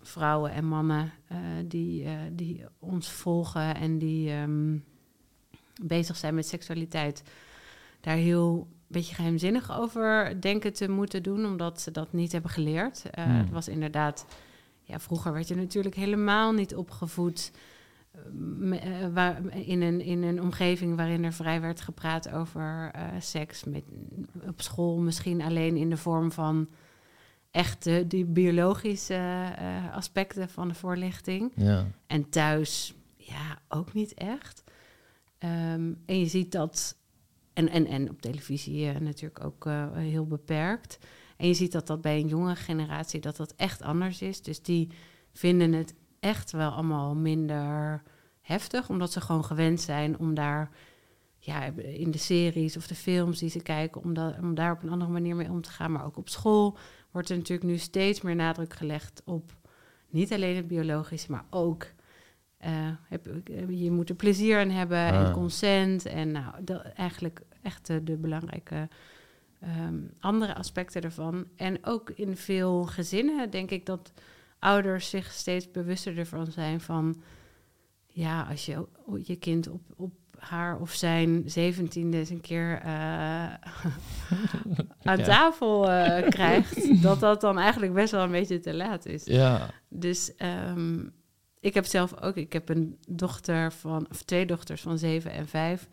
[0.02, 4.78] vrouwen en mannen eh, die, eh, die ons volgen en die ehm,
[5.82, 7.24] bezig zijn met seksualiteit,
[8.02, 13.10] daar heel beetje geheimzinnig over denken te moeten doen, omdat ze dat niet hebben geleerd.
[13.10, 13.36] Eh, Hmm.
[13.36, 14.26] Het was inderdaad,
[14.84, 17.52] ja, vroeger werd je natuurlijk helemaal niet opgevoed
[19.14, 23.64] waar, in, een, in een omgeving waarin er vrij werd gepraat over eh, seks.
[23.64, 23.84] Met,
[24.48, 26.68] op school misschien alleen in de vorm van
[27.56, 31.52] echte die biologische eh, aspecten van de voorlichting.
[31.56, 31.88] ja.
[32.08, 34.64] En thuis, ja, ook niet echt.
[35.38, 36.98] Ehm, en je ziet dat,
[37.54, 41.00] en, en, en op televisie eh, natuurlijk ook eh, heel beperkt.
[41.38, 44.42] En je ziet dat dat bij een jonge generatie, dat dat echt anders is.
[44.42, 44.90] Dus die
[45.34, 45.94] vinden het
[46.26, 48.02] echt wel allemaal minder
[48.42, 50.70] heftig, omdat ze gewoon gewend zijn om daar,
[51.38, 54.90] ja, in de series of de films die ze kijken, om, om daar op een
[54.90, 55.92] andere manier mee om te gaan.
[55.92, 56.78] Maar ook op school
[57.12, 59.52] wordt er natuurlijk nu steeds meer nadruk gelegd op
[60.10, 61.88] niet alleen het biologische, maar ook
[63.08, 63.28] heb,
[63.70, 65.34] je moet er plezier aan hebben en Ah.
[65.34, 66.06] consent.
[66.06, 68.88] En nou, dat, eigenlijk echt de, de belangrijke
[69.60, 71.46] ehm, andere aspecten ervan.
[71.56, 74.14] En ook in veel gezinnen denk ik dat
[74.66, 77.22] ouders zich steeds bewuster ervan zijn van...
[78.08, 78.88] ja, als je
[79.24, 83.54] je kind op, op haar of zijn zeventiende eens een keer eh,
[85.10, 87.02] aan tafel eh, krijgt...
[87.02, 89.26] dat dat dan eigenlijk best wel een beetje te laat is.
[89.26, 89.70] Ja.
[89.90, 91.08] Dus ehm,
[91.60, 95.48] ik heb zelf ook, ik heb een dochter van, of twee dochters van zeven en
[95.48, 95.88] vijf.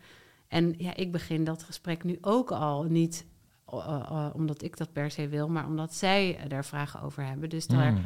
[0.47, 3.25] En ja, ik begin dat gesprek nu ook al niet
[3.65, 7.49] eh, omdat ik dat per se wil, maar omdat zij daar vragen over hebben.
[7.49, 8.05] Dus daar Hmm.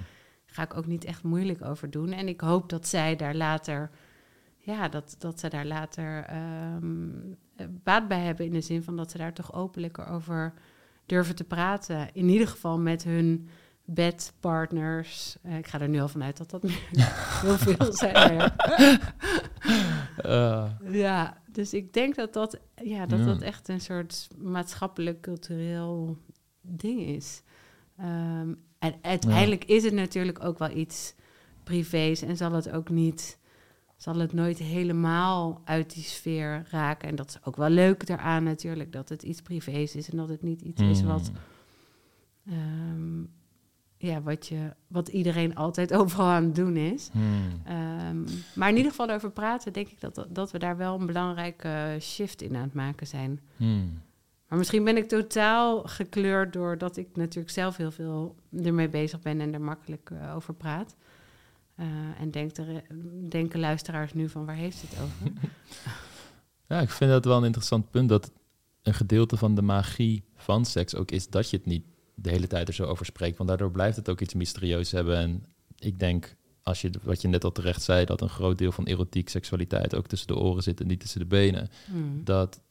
[0.50, 2.12] Ga ik ook niet echt moeilijk over doen.
[2.12, 3.90] En ik hoop dat zij daar later,
[4.58, 7.10] ja, dat, dat ze daar later ehm,
[7.56, 10.54] eh, baat bij hebben in de zin van dat ze daar toch openlijker over
[11.06, 12.10] durven te praten.
[12.14, 13.48] In ieder geval met hun
[13.86, 15.38] bedpartners.
[15.42, 16.62] Eh, ik ga er nu al vanuit dat dat
[17.42, 18.34] heel veel zijn.
[18.34, 18.56] ja.
[20.18, 23.26] Eh, Ja, dus ik denk dat dat, ja, dat, Ja.
[23.26, 26.18] dat echt een soort maatschappelijk, cultureel
[26.62, 27.42] ding is.
[27.98, 31.16] Ehm, en uiteindelijk is het natuurlijk ook wel iets
[31.64, 33.40] privés en zal het ook niet,
[33.96, 37.10] zal het nooit helemaal uit die sfeer raken.
[37.10, 40.30] En dat is ook wel leuk daaraan natuurlijk, dat het iets privés is en dat
[40.30, 41.32] het niet iets is wat,
[42.44, 42.54] hmm.
[42.54, 43.26] ehm,
[43.98, 47.10] ja, wat, je, wat iedereen altijd overal aan het doen is.
[47.12, 47.62] Hmm.
[47.66, 48.24] Ehm,
[48.56, 51.98] maar in ieder geval over praten, denk ik dat, dat we daar wel een belangrijke
[52.00, 53.40] shift in aan het maken zijn.
[53.56, 54.02] Hmm.
[54.48, 59.42] Maar misschien ben ik totaal gekleurd doordat ik natuurlijk zelf heel veel ermee bezig ben
[59.42, 60.96] en er makkelijk eh, over praat.
[61.76, 61.86] Eh,
[62.20, 62.84] en denkt er,
[63.30, 65.32] denken luisteraars nu van waar heeft het over?
[66.68, 68.10] Ja, ik vind dat wel een interessant punt.
[68.10, 68.32] Dat
[68.82, 71.84] een gedeelte van de magie van seks ook is dat je het niet
[72.16, 73.38] de hele tijd er zo over spreekt.
[73.38, 75.18] Want daardoor blijft het ook iets mysterieus hebben.
[75.18, 75.44] En
[75.78, 78.86] ik denk, als je, wat je net al terecht zei, dat een groot deel van
[78.86, 81.70] erotiek, seksualiteit ook tussen de oren zit en niet tussen de benen.
[81.86, 82.24] Hmm.
[82.24, 82.62] Dat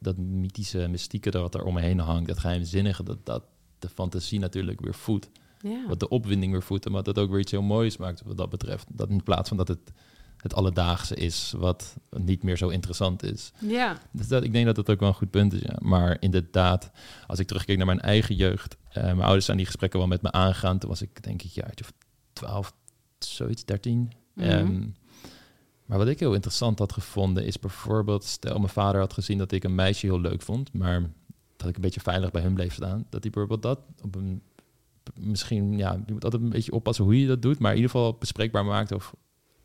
[0.00, 3.42] dat mythische, mystieke dat er omheen hangt, dat geheimzinnige, dat dat
[3.78, 5.30] de fantasie natuurlijk weer voedt.
[5.60, 5.86] Ja.
[5.88, 8.36] Wat de opwinding weer voedt en wat dat ook weer iets heel moois maakt wat
[8.36, 8.86] dat betreft.
[8.88, 9.92] Dat in plaats van dat het
[10.42, 13.52] het alledaagse is, wat niet meer zo interessant is.
[13.58, 13.98] ja.
[14.12, 15.60] Dus dat, ik denk dat dat ook wel een goed punt is.
[15.60, 15.76] Ja.
[15.78, 16.90] Maar inderdaad,
[17.26, 20.22] als ik terugkijk naar mijn eigen jeugd, eh, mijn ouders zijn die gesprekken wel met
[20.22, 20.78] me aangaan.
[20.78, 21.92] Toen was ik denk ik ja, of
[22.32, 22.72] 12,
[23.18, 24.12] zoiets, 13.
[24.34, 24.48] Mhm.
[24.48, 24.86] Ehm,
[25.90, 29.52] maar wat ik heel interessant had gevonden is bijvoorbeeld, stel mijn vader had gezien dat
[29.52, 31.10] ik een meisje heel leuk vond, maar
[31.56, 33.06] dat ik een beetje veilig bij hem bleef staan.
[33.08, 34.42] Dat hij bijvoorbeeld dat op een,
[35.20, 37.90] misschien, ja, je moet altijd een beetje oppassen hoe je dat doet, maar in ieder
[37.90, 39.14] geval bespreekbaar maakt of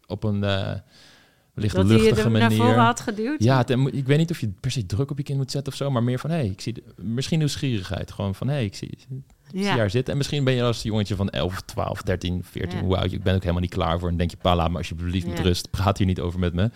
[0.07, 0.73] op een uh,
[1.53, 2.57] wellicht dat hij je luchtige er naar manier.
[2.57, 3.43] voren had geduwd?
[3.43, 5.71] Ja, moet- ik weet niet of je per se druk op je kind moet zetten
[5.71, 8.11] of zo, maar meer van, hé, hey, ik zie, misschien nieuwsgierigheid.
[8.11, 8.97] Gewoon van, hé, hey, ik zie,
[9.63, 9.77] zie ja.
[9.77, 10.11] haar zitten.
[10.11, 12.83] En misschien ben je als jongetje van 11, 12, 13, 14, Ja.
[12.83, 14.09] hoe oud je, ik ben ook helemaal niet klaar voor.
[14.09, 15.69] En denk je, pa, laat me alsjeblieft met rust.
[15.69, 16.69] Praat hier niet over met me.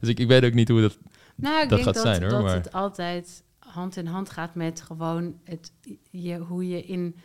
[0.00, 0.98] Dus ik, ik weet ook niet hoe dat...
[1.34, 4.30] Nou, ik dat denk gaat dat, zijn, hoor, dat maar- het altijd hand in hand
[4.30, 5.72] gaat met gewoon het,
[6.10, 7.16] je, hoe je in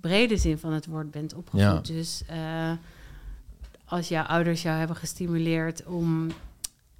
[0.00, 1.86] brede zin van het woord bent opgevoed.
[1.88, 1.94] Ja.
[1.94, 2.72] Dus eh,
[3.84, 6.26] als jouw ouders jou hebben gestimuleerd om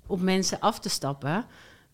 [0.07, 1.44] op mensen af te stappen,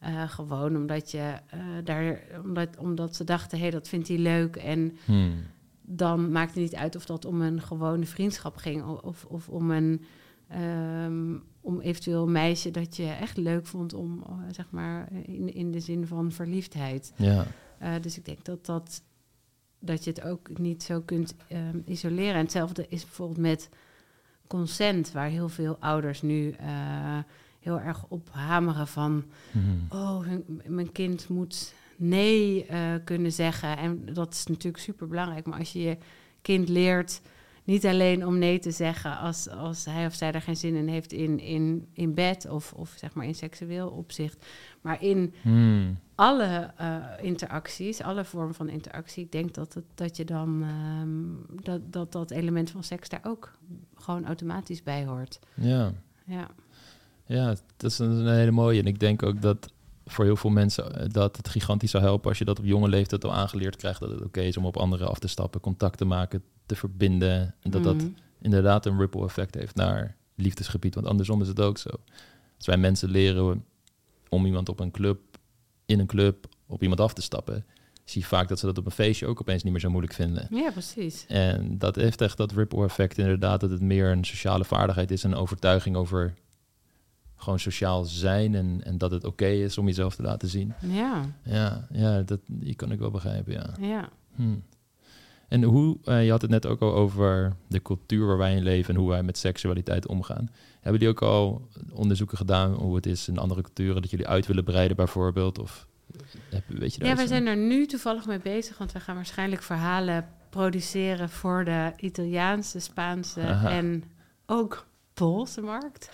[0.00, 4.18] eh, gewoon omdat je eh, daar, omdat, omdat ze dachten, hé, hey, dat vindt hij
[4.18, 5.42] leuk en Hmm,
[5.82, 9.70] dan maakt het niet uit of dat om een gewone vriendschap ging of, of om
[9.70, 10.04] een,
[10.48, 15.54] ehm, om eventueel een meisje dat je echt leuk vond om, eh, zeg maar, in,
[15.54, 17.12] in de zin van verliefdheid.
[17.16, 17.46] Ja.
[18.00, 19.02] Dus ik denk dat, dat,
[19.78, 22.34] dat je het ook niet zo kunt ehm, isoleren.
[22.34, 23.68] En hetzelfde is bijvoorbeeld met
[24.46, 26.54] consent, waar heel veel ouders nu
[27.61, 29.25] heel erg op hameren van...
[29.53, 29.99] Mhm.
[30.01, 30.27] oh,
[30.66, 33.77] mijn kind moet nee eh, kunnen zeggen.
[33.77, 35.46] En dat is natuurlijk super belangrijk.
[35.46, 35.99] Maar als je je
[36.42, 37.20] kind leert
[37.64, 40.88] niet alleen om nee te zeggen als, als hij of zij er geen zin in
[40.88, 44.46] heeft in, in, in bed of, of zeg maar in seksueel opzicht,
[44.81, 45.99] maar in Hmm.
[46.14, 51.62] alle eh, interacties, alle vormen van interactie, ik denk dat, het, dat je dan ehm,
[51.64, 53.59] dat, dat dat element van seks daar ook
[53.94, 55.38] gewoon automatisch bij hoort.
[55.55, 55.92] Ja.
[56.25, 56.49] Ja,
[57.30, 58.80] Ja, dat is een, hele mooie.
[58.80, 59.68] En ik denk ook dat
[60.06, 62.88] voor heel veel mensen eh, dat het gigantisch zou helpen als je dat op jonge
[62.88, 65.98] leeftijd al aangeleerd krijgt dat het oké is om op anderen af te stappen, contact
[65.98, 67.54] te maken, te verbinden.
[67.60, 68.06] En dat dat Mhm.
[68.40, 70.94] inderdaad een ripple effect heeft naar liefdesgebied.
[70.94, 71.88] Want andersom is het ook zo.
[72.56, 73.64] Als wij mensen leren
[74.28, 75.20] om iemand op een club,
[75.86, 77.64] in een club, op iemand af te stappen,
[78.04, 80.14] zie je vaak dat ze dat op een feestje ook opeens niet meer zo moeilijk
[80.14, 80.46] vinden.
[80.50, 81.24] ja precies.
[81.28, 85.22] En dat heeft echt dat ripple effect inderdaad, dat het meer een sociale vaardigheid is,
[85.22, 86.34] een overtuiging over
[87.42, 90.72] gewoon sociaal zijn en, en dat het oké is om jezelf te laten zien.
[90.81, 93.70] Ja, Ja, ja dat, die kan ik wel begrijpen, ja.
[93.81, 94.09] ja.
[94.35, 94.57] Hm.
[95.48, 98.62] En hoe, eh, je had het net ook al over de cultuur waar wij in
[98.62, 100.50] leven en hoe wij met seksualiteit omgaan.
[100.81, 104.46] Hebben jullie ook al onderzoeken gedaan hoe het is in andere culturen, dat jullie uit
[104.46, 105.59] willen breiden bijvoorbeeld?
[105.59, 105.87] Of
[106.50, 107.29] heb, weet je daar Ja, van?
[107.29, 112.79] zijn er nu toevallig mee bezig, want we gaan waarschijnlijk verhalen produceren voor de Italiaanse,
[112.81, 113.70] Spaanse Aha.
[113.70, 114.05] en
[114.46, 116.11] ook Poolse markt.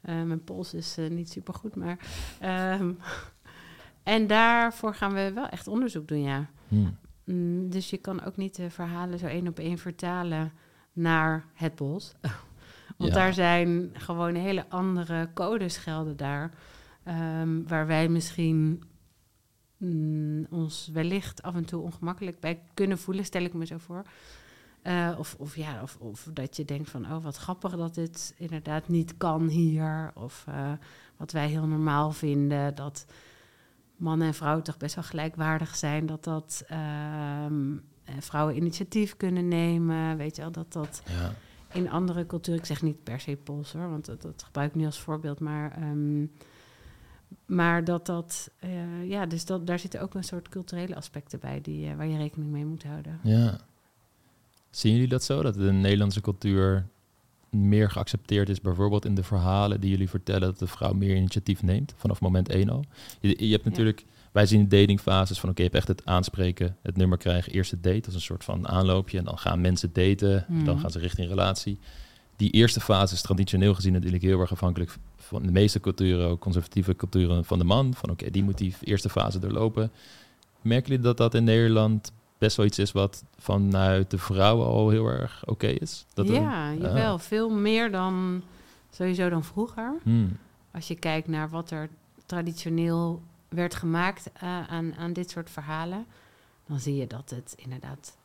[0.00, 1.98] Eh, mijn Pools is eh, niet super goed, maar.
[2.40, 2.92] ehm,
[4.02, 6.50] en daarvoor gaan we wel echt onderzoek doen, ja.
[6.68, 6.86] Hm.
[7.24, 10.52] Mm, dus je kan ook niet de verhalen zo één op één vertalen
[10.92, 12.12] naar het bos.
[12.98, 13.18] Want Ja.
[13.18, 16.50] daar zijn gewoon hele andere codes gelden daar.
[17.04, 18.82] ehm, waar wij misschien
[19.76, 24.02] mm, ons wellicht af en toe ongemakkelijk bij kunnen voelen, stel ik me zo voor.
[24.82, 28.34] Eh, of, of, ja, of, of dat je denkt van, oh wat grappig dat dit
[28.36, 30.10] inderdaad niet kan hier.
[30.14, 30.72] Of eh,
[31.16, 33.06] wat wij heel normaal vinden, dat
[33.96, 36.06] mannen en vrouwen toch best wel gelijkwaardig zijn.
[36.06, 37.72] Dat dat ehm,
[38.04, 40.16] eh, vrouwen initiatief kunnen nemen.
[40.16, 41.32] Weet je wel, dat dat Ja.
[41.72, 44.74] in andere culturen, ik zeg niet per se Pools hoor, want dat, dat gebruik ik
[44.74, 46.26] nu als voorbeeld, maar, ehm,
[47.46, 51.60] maar dat dat, eh, ja, dus dat, daar zitten ook een soort culturele aspecten bij
[51.60, 53.20] die, waar je rekening mee moet houden.
[53.22, 53.58] Ja.
[54.70, 55.42] Zien jullie dat zo?
[55.42, 56.86] Dat de Nederlandse cultuur
[57.50, 61.62] meer geaccepteerd is, bijvoorbeeld in de verhalen die jullie vertellen, dat de vrouw meer initiatief
[61.62, 62.84] neemt vanaf moment één al?
[63.20, 66.76] Je, je hebt natuurlijk, wij zien de datingfases van oké, je hebt echt het aanspreken,
[66.82, 69.18] het nummer krijgen, eerste date, dat is een soort van aanloopje.
[69.18, 70.64] En dan gaan mensen daten, Mhm.
[70.64, 71.78] dan gaan ze richting relatie.
[72.36, 76.40] Die eerste fase is traditioneel gezien natuurlijk heel erg afhankelijk van de meeste culturen, ook
[76.40, 77.94] conservatieve culturen van de man.
[77.94, 79.90] Van oké, die moet die eerste fase doorlopen.
[80.62, 84.88] Merken jullie dat dat in Nederland best wel iets is wat vanuit de vrouwen al
[84.90, 86.06] heel erg oké is?
[86.14, 88.42] Dat er- ja, jawel, veel meer dan
[88.90, 89.94] sowieso dan vroeger.
[90.02, 90.36] Hmm.
[90.72, 91.88] Als je kijkt naar wat er
[92.26, 96.06] traditioneel werd gemaakt eh, aan, aan dit soort verhalen,
[96.66, 98.16] dan zie je dat het inderdaad,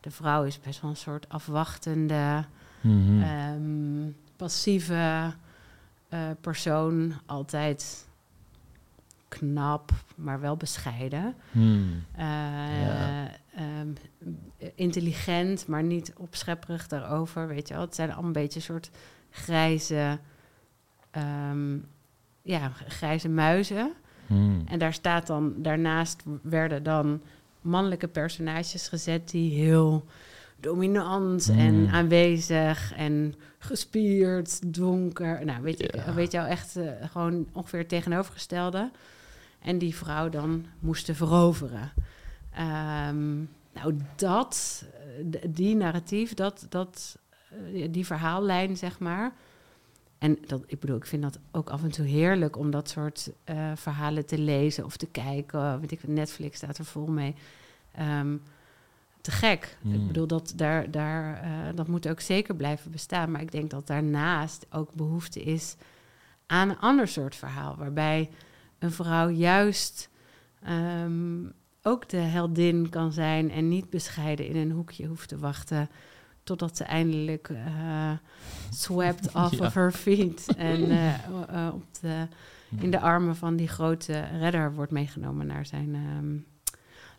[0.00, 2.44] de vrouw is best wel een soort afwachtende,
[2.80, 3.22] Mhm.
[3.22, 5.32] ehm, passieve
[6.08, 7.12] eh, persoon.
[7.26, 8.06] Altijd
[9.38, 11.34] knap, maar wel bescheiden.
[11.50, 12.04] Hmm.
[12.16, 13.30] Eh, Ja.
[13.54, 13.88] ehm,
[14.74, 17.46] intelligent, maar niet opschepperig daarover.
[17.48, 18.90] Weet je wel, het zijn allemaal een beetje een soort
[19.30, 20.18] grijze,
[21.10, 21.74] ehm,
[22.42, 23.92] ja, grijze muizen.
[24.26, 24.62] Hmm.
[24.66, 27.20] En daar staat dan, daarnaast werden dan
[27.60, 30.04] mannelijke personages gezet die heel
[30.60, 31.58] dominant Mm.
[31.58, 35.44] en aanwezig en gespierd, donker.
[35.44, 38.90] Nou, weet je, weet je wel, echt eh, gewoon ongeveer tegenovergestelde.
[39.64, 41.92] En die vrouw dan moesten veroveren.
[42.50, 43.36] Ehm,
[43.72, 44.84] nou, dat,
[45.30, 47.18] eh, die narratief, dat, dat,
[47.50, 49.32] eh, die verhaallijn, zeg maar.
[50.18, 53.30] En dat, ik bedoel, ik vind dat ook af en toe heerlijk om dat soort
[53.44, 55.80] eh, verhalen te lezen of te kijken.
[55.80, 57.34] Weet ik, Netflix staat er vol mee.
[57.92, 58.36] Ehm,
[59.20, 59.76] te gek.
[59.80, 59.94] Mm.
[59.94, 63.30] Ik bedoel, dat, daar, daar, dat moet ook zeker blijven bestaan.
[63.30, 65.76] Maar ik denk dat daarnaast ook behoefte is
[66.46, 67.76] aan een ander soort verhaal.
[67.76, 68.30] Waarbij
[68.84, 70.10] een vrouw juist
[70.62, 71.46] ehm,
[71.82, 75.88] ook de heldin kan zijn en niet bescheiden in een hoekje hoeft te wachten.
[76.42, 78.12] Totdat ze eindelijk eh
[78.70, 79.66] swept off Ja.
[79.66, 80.46] of her feet.
[80.56, 82.26] En eh, eh, op de,
[82.78, 86.36] in de armen van die grote redder wordt meegenomen naar zijn ehm,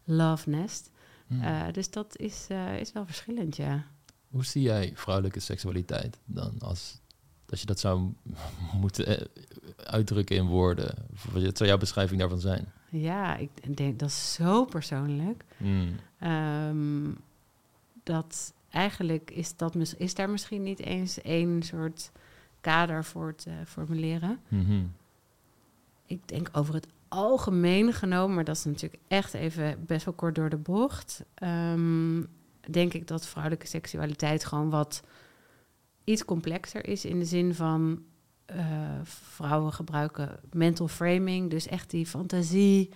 [0.04, 0.92] love nest.
[1.28, 1.72] Hmm.
[1.72, 2.48] Dus dat is,
[2.80, 3.86] is wel verschillend, ja.
[4.30, 7.00] Hoe zie jij vrouwelijke seksualiteit dan als
[7.50, 8.14] als je dat zou
[8.82, 9.26] moeten eh,
[9.78, 10.96] uitdrukken in woorden,
[11.32, 12.72] wat zou jouw beschrijving daarvan zijn?
[12.90, 15.44] Ja, ik denk dat is zo persoonlijk.
[15.58, 15.96] Hmm.
[16.20, 17.12] Ehm,
[18.04, 22.12] dat eigenlijk is, dat, is daar misschien niet eens één soort
[22.62, 24.40] kader voor te formuleren.
[24.48, 24.84] Mhm.
[26.06, 30.36] Ik denk over het algemeen genomen, maar dat is natuurlijk echt even best wel kort
[30.36, 31.24] door de bocht.
[31.34, 32.24] ehm,
[32.70, 35.04] denk ik dat vrouwelijke seksualiteit gewoon wat
[36.06, 38.04] iets complexer is in de zin van
[38.46, 42.90] eh, vrouwen gebruiken mental framing, dus echt die fantasie,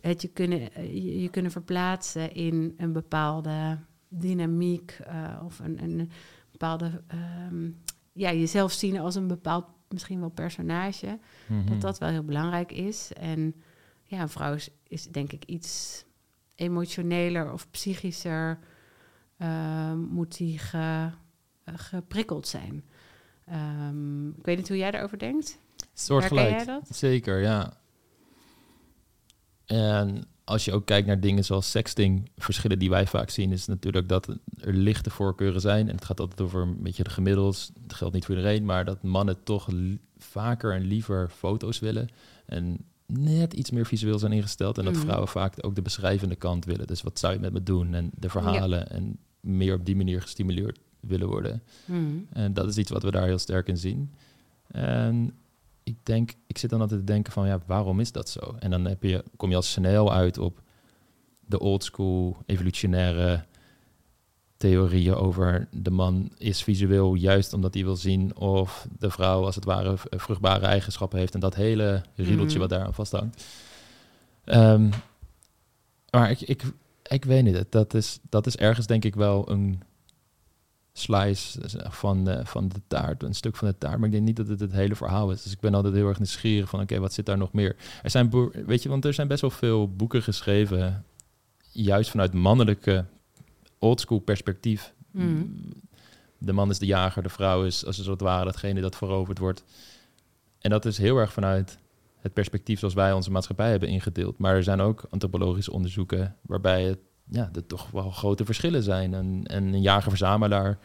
[0.00, 5.82] het je kunnen, eh, je, je kunnen verplaatsen in een bepaalde dynamiek eh, of een,
[5.82, 6.10] een
[6.50, 7.70] bepaalde, ehm,
[8.12, 11.18] ja, jezelf zien als een bepaald misschien wel personage
[11.48, 11.66] Mhm.
[11.66, 13.12] dat dat wel heel belangrijk is.
[13.12, 13.54] En
[14.04, 16.04] ja, een vrouw is, is denk ik iets
[16.54, 18.58] emotioneler of psychischer.
[20.10, 21.10] moet die ge,
[21.78, 22.84] geprikkeld zijn.
[23.46, 25.58] Ehm, ik weet niet hoe jij daarover denkt.
[25.94, 26.48] Soortgelijk.
[26.50, 26.82] Jij dat?
[26.90, 27.78] Zeker, ja.
[29.66, 33.66] En als je ook kijkt naar dingen zoals sexting, verschillen die wij vaak zien, is
[33.66, 34.38] natuurlijk dat er
[34.74, 35.88] lichte voorkeuren zijn.
[35.88, 37.70] En het gaat altijd over een beetje de gemiddels.
[37.82, 39.68] Het geldt niet voor iedereen, maar dat mannen toch
[40.18, 42.08] vaker en liever foto's willen.
[42.46, 44.78] En net iets meer visueel zijn ingesteld.
[44.78, 45.02] En dat Mhm.
[45.02, 46.86] vrouwen vaak ook de beschrijvende kant willen.
[46.86, 47.94] Dus wat zou je met me doen?
[47.94, 48.90] En de verhalen.
[48.90, 51.62] En meer op die manier gestimuleerd willen worden.
[51.84, 52.26] Hmm.
[52.32, 54.12] En dat is iets wat we daar heel sterk in zien.
[54.66, 55.34] En
[55.82, 58.54] ik denk, ik zit dan altijd te denken van, ja, waarom is dat zo?
[58.58, 60.62] En dan heb je, kom je al snel uit op
[61.46, 63.44] de old school evolutionaire
[64.56, 69.54] theorieën over de man is visueel juist omdat hij wil zien of de vrouw als
[69.54, 72.58] het ware vruchtbare eigenschappen heeft en dat hele riedeltje Mhm.
[72.58, 73.44] wat daar aan vasthangt.
[74.44, 74.90] Ehm,
[76.10, 76.62] maar ik, ik,
[77.02, 79.82] ik weet niet, dat is, dat is ergens denk ik wel een
[81.00, 83.96] slice van, de- van de taart, een stuk van de taart.
[83.96, 85.42] Maar ik denk niet dat het het hele verhaal is.
[85.42, 87.76] Dus ik ben altijd heel erg nieuwsgierig van, oké, wat zit daar nog meer?
[88.02, 91.04] Er zijn, weet je, want er zijn best wel veel boeken geschreven,
[91.72, 93.04] juist vanuit mannelijke
[93.78, 94.92] oldschool perspectief.
[95.10, 95.56] Hmm.
[96.38, 99.64] De man is de jager, de vrouw is als het ware datgene dat veroverd wordt.
[100.60, 101.78] En dat is heel erg vanuit
[102.20, 104.38] het perspectief zoals wij onze maatschappij hebben ingedeeld.
[104.38, 106.98] Maar er zijn ook antropologische onderzoeken waarbij het,
[107.30, 109.14] ja, er toch wel grote verschillen zijn.
[109.14, 110.78] En, en een jager-verzamelaar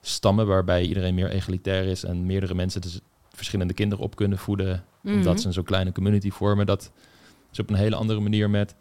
[0.00, 4.84] stammen waarbij iedereen meer egalitair is en meerdere mensen dus verschillende kinderen op kunnen voeden,
[5.04, 5.36] omdat Mhm.
[5.36, 6.66] ze een zo'n kleine community vormen.
[6.66, 6.92] Dat
[7.52, 8.74] is op een hele andere manier met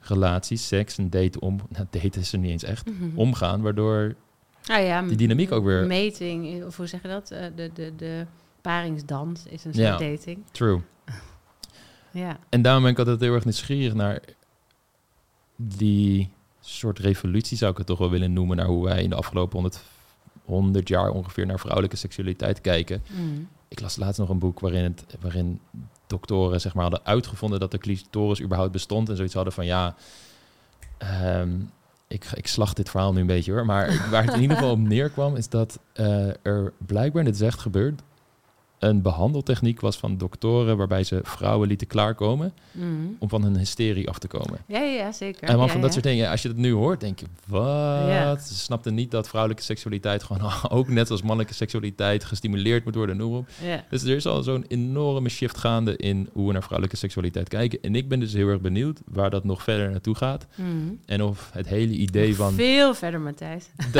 [0.00, 1.60] relaties, seks en daten om.
[1.68, 2.86] Nou, daten is er niet eens echt.
[2.90, 3.18] Mhm.
[3.18, 4.14] Omgaan, waardoor
[4.66, 7.30] Ah ja, die dynamiek ook weer- Meting, of hoe zeg je dat?
[7.30, 8.26] Eh, de, de, de
[8.60, 9.96] paringsdans is een Ja.
[9.98, 10.38] soort dating.
[10.50, 10.80] true.
[12.10, 12.38] Ja.
[12.48, 14.20] En daarom ben ik altijd heel erg nieuwsgierig naar
[15.60, 16.30] die
[16.60, 19.60] soort revolutie, zou ik het toch wel willen noemen, naar hoe wij in de afgelopen
[19.60, 19.82] 100,
[20.44, 23.02] 100 jaar ongeveer naar vrouwelijke seksualiteit kijken.
[23.10, 23.48] Mm.
[23.68, 25.60] Ik las laatst nog een boek waarin, het, waarin
[26.06, 29.94] doktoren zeg maar, hadden uitgevonden dat de clitoris überhaupt bestond en zoiets hadden van ja,
[30.98, 31.50] ehm,
[32.08, 34.72] ik, ik slacht dit verhaal nu een beetje hoor, maar waar het in ieder geval
[34.72, 38.02] op neerkwam is dat eh, er blijkbaar, en dit is echt gebeurd,
[38.78, 43.16] een behandeltechniek was van doktoren waarbij ze vrouwen lieten klaarkomen Mm.
[43.18, 44.58] om van hun hysterie af te komen.
[44.66, 45.48] Ja, ja, zeker.
[45.48, 45.92] En ja, van dat ja.
[45.92, 48.40] soort dingen, als je het nu hoort, denk je, wat?
[48.42, 53.16] Ze snapten niet dat vrouwelijke seksualiteit gewoon ook net als mannelijke seksualiteit gestimuleerd moet worden,
[53.16, 53.48] noem op.
[53.90, 57.78] Dus er is al zo'n enorme shift gaande in hoe we naar vrouwelijke seksualiteit kijken.
[57.82, 60.46] En ik ben dus heel erg benieuwd waar dat nog verder naartoe gaat.
[60.54, 60.98] Mm.
[61.06, 62.52] En of het hele idee van...
[62.54, 63.64] Veel verder, Matthijs.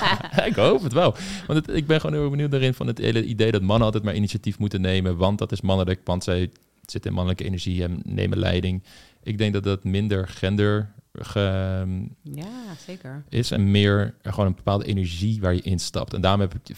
[0.46, 1.14] Ik hoop het wel.
[1.46, 3.86] Want het- ik ben gewoon heel erg benieuwd daarin van het hele idee dat mannen
[3.86, 5.16] altijd maar initiatief moeten nemen.
[5.16, 6.50] Want dat is mannelijk, want zij
[6.86, 8.82] zitten in mannelijke energie en nemen leiding.
[9.22, 13.24] Ik denk dat dat minder gender ge- Ja, zeker.
[13.28, 16.14] is en meer er gewoon een bepaalde energie waar je instapt.
[16.14, 16.76] En daarom heb ik,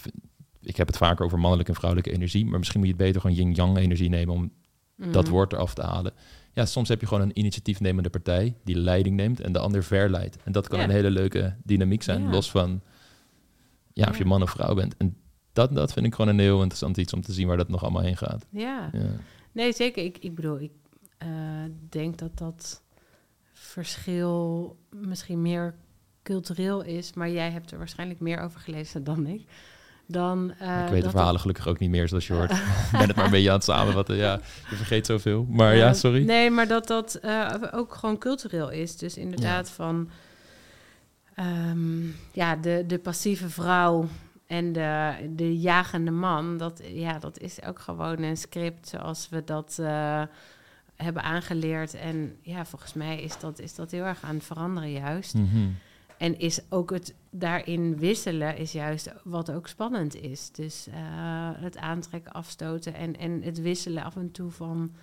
[0.63, 3.21] ik heb het vaker over mannelijke en vrouwelijke energie, maar misschien moet je het beter
[3.21, 4.53] gewoon yin-yang energie nemen om
[5.13, 5.33] dat Mhm.
[5.33, 6.13] woord eraf te halen.
[6.53, 10.37] Ja, soms heb je gewoon een initiatiefnemende partij die leiding neemt en de ander verleidt.
[10.45, 10.85] En dat kan Ja.
[10.85, 12.31] een hele leuke dynamiek zijn, Ja.
[12.31, 12.81] los van
[13.93, 14.97] ja, of je man of vrouw bent.
[14.97, 15.17] En
[15.59, 17.83] dat, dat vind ik gewoon een heel interessant iets om te zien waar dat nog
[17.83, 18.45] allemaal heen gaat.
[18.51, 18.89] Ja.
[18.93, 19.11] Ja.
[19.53, 20.05] Nee, zeker.
[20.05, 20.73] Ik, ik bedoel, ik
[21.19, 21.29] eh,
[21.89, 22.83] denk dat dat
[23.53, 25.75] verschil misschien meer
[26.23, 29.43] cultureel is, maar jij hebt er waarschijnlijk meer over gelezen dan ik.
[30.07, 32.51] Dan, eh, ik weet de verhalen gelukkig ook niet meer, zoals je hoort.
[32.93, 34.17] ik ben het maar een beetje aan het samenvatten.
[34.17, 34.41] Ja,
[34.71, 35.47] je vergeet zoveel.
[35.49, 36.25] Maar ja, Eh, sorry.
[36.25, 37.21] Nee, maar dat dat
[37.73, 38.97] ook gewoon cultureel is.
[38.97, 40.11] Dus inderdaad van
[41.35, 44.09] ehm, ja, de, de passieve vrouw
[44.49, 46.57] en de, de jagende man.
[46.59, 50.23] Dat, ja, dat is ook gewoon een script zoals we dat eh,
[50.97, 51.95] hebben aangeleerd.
[51.95, 55.35] En ja, volgens mij is dat, is dat heel erg aan het veranderen juist.
[55.35, 55.69] Mhm.
[56.19, 60.53] En is ook het daarin wisselen is juist wat ook spannend is.
[60.53, 60.95] Dus eh,
[61.55, 64.95] het aantrekken, afstoten en, en het wisselen af en toe van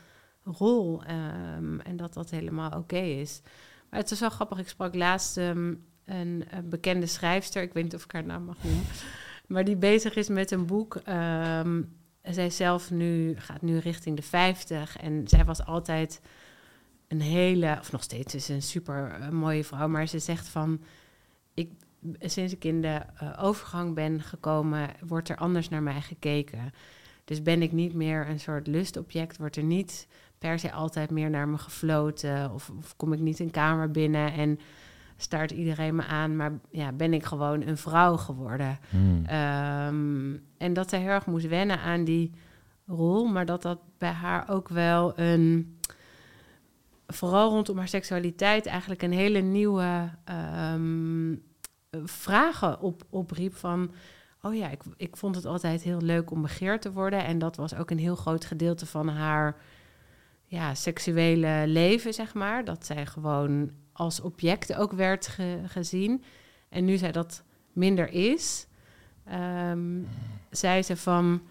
[0.43, 1.03] rol.
[1.03, 3.41] ehm, en dat dat helemaal oké is.
[3.89, 4.57] Maar het is wel grappig.
[4.57, 5.73] Ik sprak laatst ehm,
[6.05, 7.61] een, een bekende schrijfster.
[7.61, 8.85] Ik weet niet of ik haar naam mag noemen.
[9.47, 10.95] Maar die bezig is met een boek.
[10.95, 11.81] ehm,
[12.21, 14.97] zij zelf nu, gaat nu richting de 50.
[14.97, 16.21] En zij was altijd
[17.07, 19.87] een hele, of nog steeds is een super eh, mooie vrouw.
[19.87, 20.81] Maar ze zegt van,
[21.53, 21.71] ik,
[22.19, 26.73] sinds ik in de eh, overgang ben gekomen, wordt er anders naar mij gekeken.
[27.25, 31.29] Dus ben ik niet meer een soort lustobject, wordt er niet per se altijd meer
[31.29, 32.51] naar me gefloten.
[32.53, 34.59] Of, of kom ik niet een kamer binnen en
[35.17, 36.35] staart iedereen me aan.
[36.35, 38.79] Maar ja, ben ik gewoon een vrouw geworden.
[38.89, 39.25] Hmm.
[39.25, 42.31] Ehm, en dat zij heel erg moest wennen aan die
[42.85, 45.77] rol, maar dat dat bij haar ook wel een,
[47.07, 51.35] vooral rondom haar seksualiteit, eigenlijk een hele nieuwe ehm,
[52.03, 53.91] vragen op, opriep van,
[54.41, 57.55] oh ja, ik, ik vond het altijd heel leuk om begeerd te worden en dat
[57.55, 59.57] was ook een heel groot gedeelte van haar
[60.45, 66.23] ja, seksuele leven, zeg maar, dat zij gewoon als object ook werd ge- gezien.
[66.69, 67.43] En nu zij dat
[67.73, 68.67] minder is,
[69.25, 70.01] ehm,
[70.49, 71.41] zei ze van,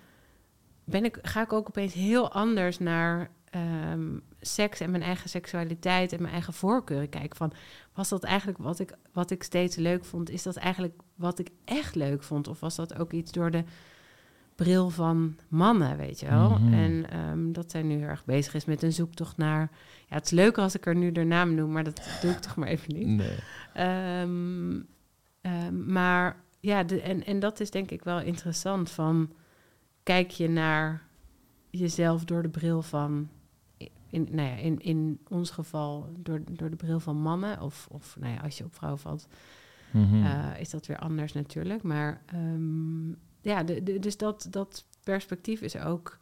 [0.85, 6.13] ben ik, ga ik ook opeens heel anders naar ehm, seks en mijn eigen seksualiteit
[6.13, 7.37] en mijn eigen voorkeuren kijken.
[7.37, 7.53] Van,
[7.93, 10.31] was dat eigenlijk wat ik, wat ik steeds leuk vond?
[10.31, 12.49] Is dat eigenlijk wat ik echt leuk vond?
[12.49, 13.65] Of was dat ook iets door de
[14.55, 16.51] bril van mannen, weet je wel?
[16.59, 16.73] Mhm.
[16.75, 19.71] En ehm, dat zij nu heel erg bezig is met een zoektocht naar...
[20.09, 22.39] Ja, het is leuker als ik er nu de naam noem, maar dat doe ik
[22.39, 23.07] toch maar even niet.
[23.07, 23.39] Nee.
[23.75, 24.81] Ehm,
[25.41, 28.91] ehm, maar ja, de, en, en dat is denk ik wel interessant.
[28.91, 29.31] Van
[30.03, 31.03] kijk je naar
[31.71, 33.29] jezelf door de bril van,
[34.11, 38.17] in, nou ja, in, in ons geval door, door de bril van mannen, of, of
[38.21, 39.27] nou ja, als je op vrouwen valt,
[39.91, 40.25] Mhm.
[40.25, 41.83] eh, is dat weer anders natuurlijk.
[41.83, 42.23] Maar
[43.45, 46.19] ja, de, dus dat, dat perspectief is ook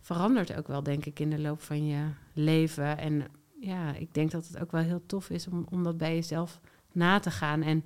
[0.00, 2.98] verandert ook wel, denk ik, in de loop van je leven.
[2.98, 3.24] En
[3.60, 6.60] ja, ik denk dat het ook wel heel tof is om, om dat bij jezelf
[6.92, 7.62] na te gaan.
[7.62, 7.84] En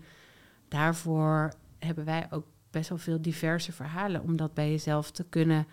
[0.68, 5.66] daarvoor hebben wij ook best wel veel diverse verhalen om dat bij jezelf te kunnen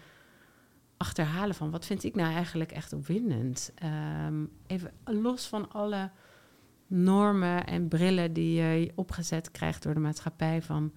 [0.98, 3.72] achterhalen van wat vind ik nou eigenlijk echt opwindend.
[3.76, 6.12] Ehm, even los van alle
[6.88, 10.92] normen en brillen die je opgezet krijgt door de maatschappij van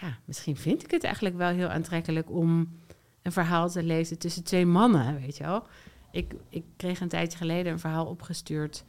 [0.00, 2.78] ja, misschien vind ik het eigenlijk wel heel aantrekkelijk om
[3.22, 5.66] een verhaal te lezen tussen twee mannen, weet je wel.
[6.10, 8.84] Ik, ik kreeg een tijdje geleden een verhaal opgestuurd,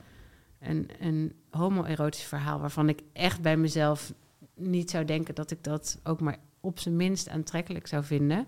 [0.59, 4.13] een, een homoerotisch verhaal, waarvan ik echt bij mezelf
[4.55, 8.47] niet zou denken dat ik dat ook maar op zijn minst aantrekkelijk zou vinden.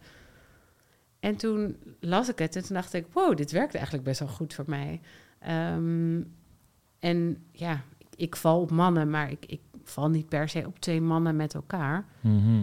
[1.19, 4.29] En toen las ik het en toen dacht ik, wow, dit werkt eigenlijk best wel
[4.29, 5.01] goed voor mij.
[5.39, 6.21] Ehm,
[6.99, 10.79] en ja, ik, ik val op mannen, maar ik, ik val niet per se op
[10.79, 12.05] twee mannen met elkaar.
[12.21, 12.57] Mhm.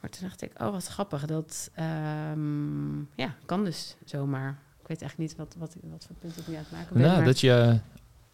[0.00, 1.24] Maar toen dacht ik, oh, wat grappig.
[1.26, 4.58] Dat ehm, ja, kan dus zomaar.
[4.82, 7.02] Ik weet eigenlijk niet wat, wat, wat voor punt ik nu aan het maken ben.
[7.02, 7.78] Nou, maar- dat je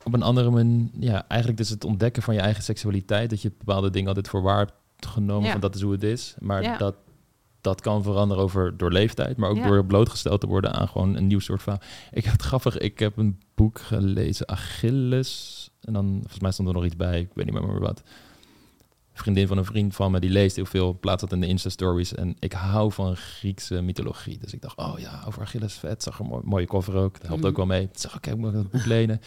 [0.05, 3.53] op een andere manier, ja, eigenlijk dus het ontdekken van je eigen seksualiteit, dat je
[3.59, 4.73] bepaalde dingen altijd voor waar hebt
[5.07, 5.53] genomen, Ja.
[5.53, 6.35] van dat is hoe het is.
[6.39, 6.77] Maar Ja.
[6.77, 6.95] dat,
[7.61, 9.67] dat kan veranderen over, door leeftijd, maar ook Ja.
[9.67, 11.81] door blootgesteld te worden aan gewoon een nieuw soort verhaal.
[12.11, 16.69] Ik heb het grappig, ik heb een boek gelezen, Achilles, en dan, volgens mij stond
[16.69, 18.03] er nog iets bij, ik weet niet meer, meer wat.
[19.13, 22.15] Vriendin van een vriend van me, die leest heel veel, plaatst dat in de Insta-stories.
[22.15, 24.39] En ik hou van Griekse mythologie.
[24.39, 26.03] Dus ik dacht, oh ja, over Achilles, vet.
[26.03, 27.13] Zag er een mooi, mooie cover ook.
[27.13, 27.51] Dat helpt Mhm.
[27.51, 27.83] ook wel mee.
[27.83, 29.21] Ik zag, oké, ik moet dat boek lenen.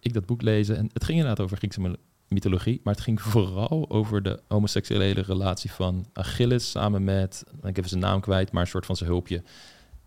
[0.00, 0.76] Ik dat boek lezen.
[0.76, 1.96] En het ging inderdaad over Griekse my-
[2.28, 2.80] mythologie.
[2.84, 8.00] Maar het ging vooral over de homoseksuele relatie van Achilles samen met, ik even zijn
[8.00, 9.42] naam kwijt, maar een soort van zijn hulpje.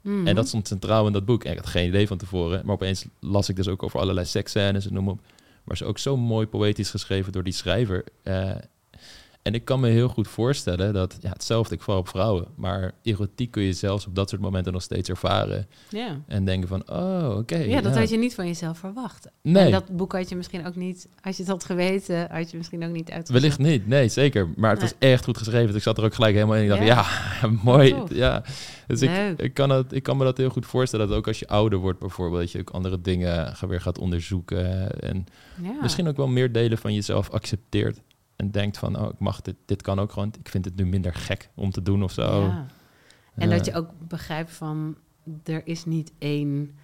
[0.01, 0.27] Mhm.
[0.27, 1.43] En dat stond centraal in dat boek.
[1.43, 2.61] En ik had geen idee van tevoren.
[2.65, 5.19] Maar opeens las ik dus ook over allerlei seksscènes en noem op.
[5.69, 8.03] Maar ze ook zo mooi poëtisch geschreven door die schrijver.
[8.23, 8.55] Eh,
[9.41, 12.45] en ik kan me heel goed voorstellen dat, ja, hetzelfde, ik val op vrouwen.
[12.55, 15.67] Maar erotiek kun je zelfs op dat soort momenten nog steeds ervaren.
[15.89, 16.21] ja.
[16.27, 17.57] En denken van, oh, oké.
[17.57, 19.27] ja, dat had je niet van jezelf verwacht.
[19.41, 22.51] Nee, En dat boek had je misschien ook niet, als je het had geweten, had
[22.51, 23.41] je misschien ook niet uitgezocht.
[23.41, 23.87] wellicht niet.
[23.87, 24.47] Nee, zeker.
[24.55, 24.89] Maar het Nee.
[24.89, 25.67] was echt goed geschreven.
[25.67, 26.63] Dus ik zat er ook gelijk helemaal in.
[26.63, 27.05] Ik dacht, Ja.
[27.41, 27.89] ja, mooi.
[27.93, 28.13] Tof.
[28.13, 28.43] Ja.
[28.87, 29.39] Dus ik, Leuk.
[29.39, 31.07] ik, kan het, ik kan me dat heel goed voorstellen.
[31.07, 35.01] Dat ook als je ouder wordt bijvoorbeeld, dat je ook andere dingen weer gaat onderzoeken.
[35.01, 35.25] En
[35.81, 38.01] misschien ook wel meer delen van jezelf accepteert.
[38.39, 40.33] En denkt van, oh, ik mag dit, dit kan ook gewoon.
[40.39, 42.41] Ik vind het nu minder gek om te doen of zo.
[42.41, 42.65] Ja.
[43.35, 44.97] En dat je ook begrijpt van,
[45.43, 46.75] er is niet één,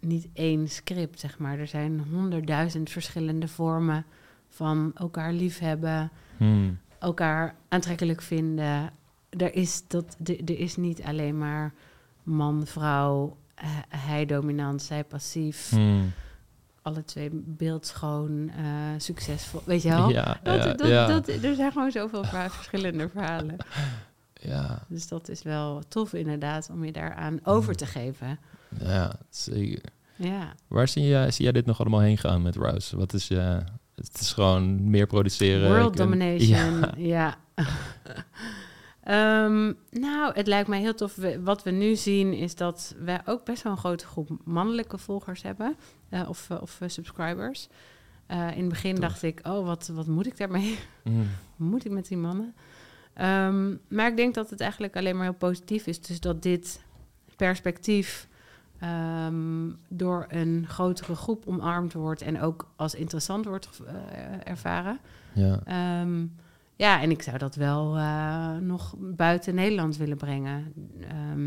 [0.00, 1.58] niet één script, zeg maar.
[1.58, 4.04] Er zijn honderdduizend verschillende vormen
[4.48, 8.92] van elkaar liefhebben, hmm, elkaar aantrekkelijk vinden.
[9.30, 11.72] Er is, dat, er er is niet alleen maar
[12.22, 15.70] man, vrouw, eh, hij dominant, zij passief.
[15.70, 16.12] hmm.
[16.82, 18.64] Alle twee beeldschoon, eh,
[18.98, 19.60] succesvol.
[19.64, 20.08] Weet je wel?
[20.10, 21.06] Ja, Dat, ja, dat, ja.
[21.06, 23.56] dat, er zijn gewoon zoveel verha- verschillende verhalen.
[24.40, 28.38] ja, Dus dat is wel tof inderdaad om je daaraan over te geven.
[28.80, 29.82] ja, zeker.
[30.16, 30.52] Ja.
[30.68, 32.96] Waar zie jij, zie jij dit nog allemaal heen gaan met Rouse?
[32.96, 33.58] Wat is je...
[33.94, 35.68] Het is gewoon meer produceren.
[35.70, 37.34] World domination, Ja,
[39.02, 41.14] Ehm, nou, het lijkt mij heel tof.
[41.14, 44.98] We- Wat we nu zien is dat we ook best wel een grote groep mannelijke
[44.98, 45.76] volgers hebben.
[46.08, 47.68] eh, of eh, of eh, subscribers.
[48.28, 49.04] In het begin Tof.
[49.04, 50.78] dacht ik, oh, wat, wat moet ik daarmee?
[51.04, 51.26] Mm.
[51.56, 52.54] Wat moet ik met die mannen?
[53.14, 56.00] Ehm, maar ik denk dat het eigenlijk alleen maar heel positief is.
[56.00, 56.82] Dus dat dit
[57.36, 58.28] perspectief
[58.78, 63.68] ehm, door een grotere groep omarmd wordt en ook als interessant wordt
[64.44, 64.98] ervaren.
[65.32, 65.62] ja.
[66.82, 70.72] Ja, en ik zou dat wel eh, nog buiten Nederland willen brengen.
[71.00, 71.46] Ehm,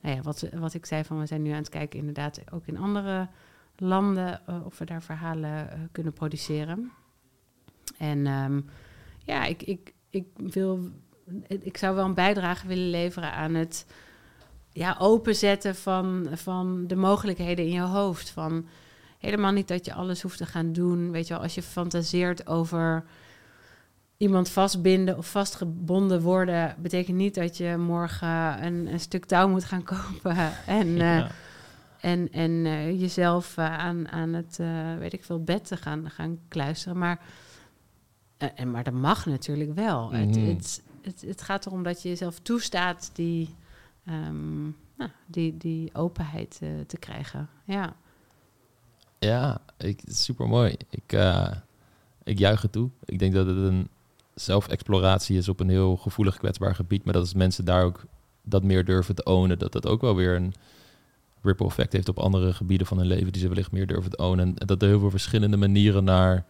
[0.00, 2.66] nou ja, wat, wat ik zei van we zijn nu aan het kijken inderdaad ook
[2.66, 3.28] in andere
[3.76, 6.92] landen eh, of we daar verhalen eh, kunnen produceren.
[7.98, 8.60] En ehm,
[9.18, 10.80] ja, ik, ik, ik wil,
[11.48, 13.86] ik zou wel een bijdrage willen leveren aan het
[14.72, 18.30] ja, openzetten van, van de mogelijkheden in je hoofd.
[18.30, 18.66] Van
[19.18, 21.10] helemaal niet dat je alles hoeft te gaan doen.
[21.10, 23.04] Weet je wel, als je fantaseert over
[24.16, 29.64] iemand vastbinden of vastgebonden worden, betekent niet dat je morgen een, een stuk touw moet
[29.64, 30.36] gaan kopen
[30.66, 31.30] en, eh, Ja.
[32.00, 34.56] en, en eh, jezelf eh, aan, aan het,
[34.98, 36.98] weet ik veel, bed te gaan, gaan kluisteren.
[36.98, 37.20] Maar,
[38.36, 40.12] en, maar dat mag natuurlijk wel.
[40.12, 40.46] Het, Mhm.
[40.48, 43.54] het, het, het gaat erom dat je jezelf toestaat die,
[44.06, 44.62] ehm,
[44.96, 47.48] nou, die, die openheid te krijgen.
[47.64, 47.94] Ja.
[49.18, 50.76] Ja, ik, super mooi.
[50.90, 51.12] Ik,
[52.24, 52.90] ik juich het toe.
[53.04, 53.88] Ik denk dat het een
[54.40, 57.04] zelfexploratie is op een heel gevoelig, kwetsbaar gebied.
[57.04, 58.04] Maar dat als mensen daar ook
[58.42, 60.54] dat meer durven te ownen, dat dat ook wel weer een
[61.42, 64.16] ripple effect heeft op andere gebieden van hun leven die ze wellicht meer durven te
[64.16, 64.58] ownen.
[64.58, 66.44] En dat er heel veel verschillende manieren naar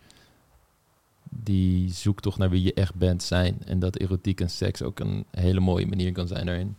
[1.28, 3.58] die zoektocht naar wie je echt bent zijn.
[3.64, 6.76] En dat erotiek en seks ook een hele mooie manier kan zijn daarin.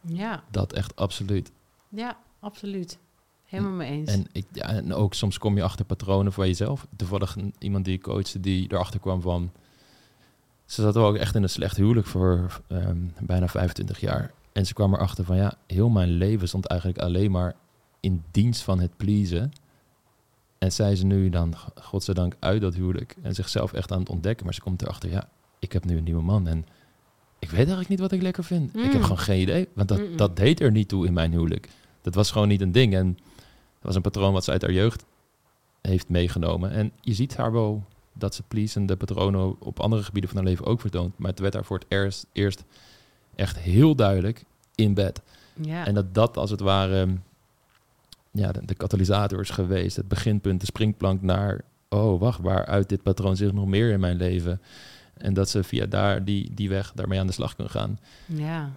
[0.00, 1.52] Ja, Dat echt absoluut.
[1.88, 2.98] ja, absoluut.
[3.44, 4.10] Helemaal mee eens.
[4.10, 6.86] En, ik, ja, en ook soms kom je achter patronen van jezelf.
[6.96, 9.50] Toevallig iemand die ik coachte die erachter kwam van...
[10.64, 14.32] Ze zat ook echt in een slecht huwelijk voor ehm, bijna 25 jaar.
[14.52, 17.54] En ze kwam erachter van ja, heel mijn leven stond eigenlijk alleen maar
[18.00, 19.52] in dienst van het pleasen.
[20.58, 24.44] En zij ze nu dan, godzijdank, uit dat huwelijk en zichzelf echt aan het ontdekken.
[24.44, 26.66] Maar ze komt erachter, ja, ik heb nu een nieuwe man en
[27.38, 28.76] ik weet eigenlijk niet wat ik lekker vind.
[28.76, 29.02] Ik heb Mm.
[29.02, 30.16] gewoon geen idee, want dat, Mm-mm.
[30.16, 31.68] dat deed er niet toe in mijn huwelijk.
[32.02, 32.94] Dat was gewoon niet een ding.
[32.94, 35.04] En dat was een patroon wat ze uit haar jeugd
[35.80, 36.70] heeft meegenomen.
[36.70, 37.84] En je ziet haar wel
[38.14, 41.18] dat ze pleasende patronen op andere gebieden van haar leven ook vertoont.
[41.18, 42.64] Maar het werd daar voor het eerst, eerst
[43.34, 44.44] echt heel duidelijk
[44.74, 45.22] in bed.
[45.54, 45.86] ja.
[45.86, 47.08] En dat dat als het ware
[48.30, 49.96] ja, de, de katalysator is geweest.
[49.96, 51.60] Het beginpunt, de springplank naar...
[51.88, 54.60] oh, wacht, waaruit dit patroon zich nog meer in mijn leven...
[55.14, 57.98] En dat ze via daar die, die weg daarmee aan de slag kunnen gaan.
[58.26, 58.70] ja,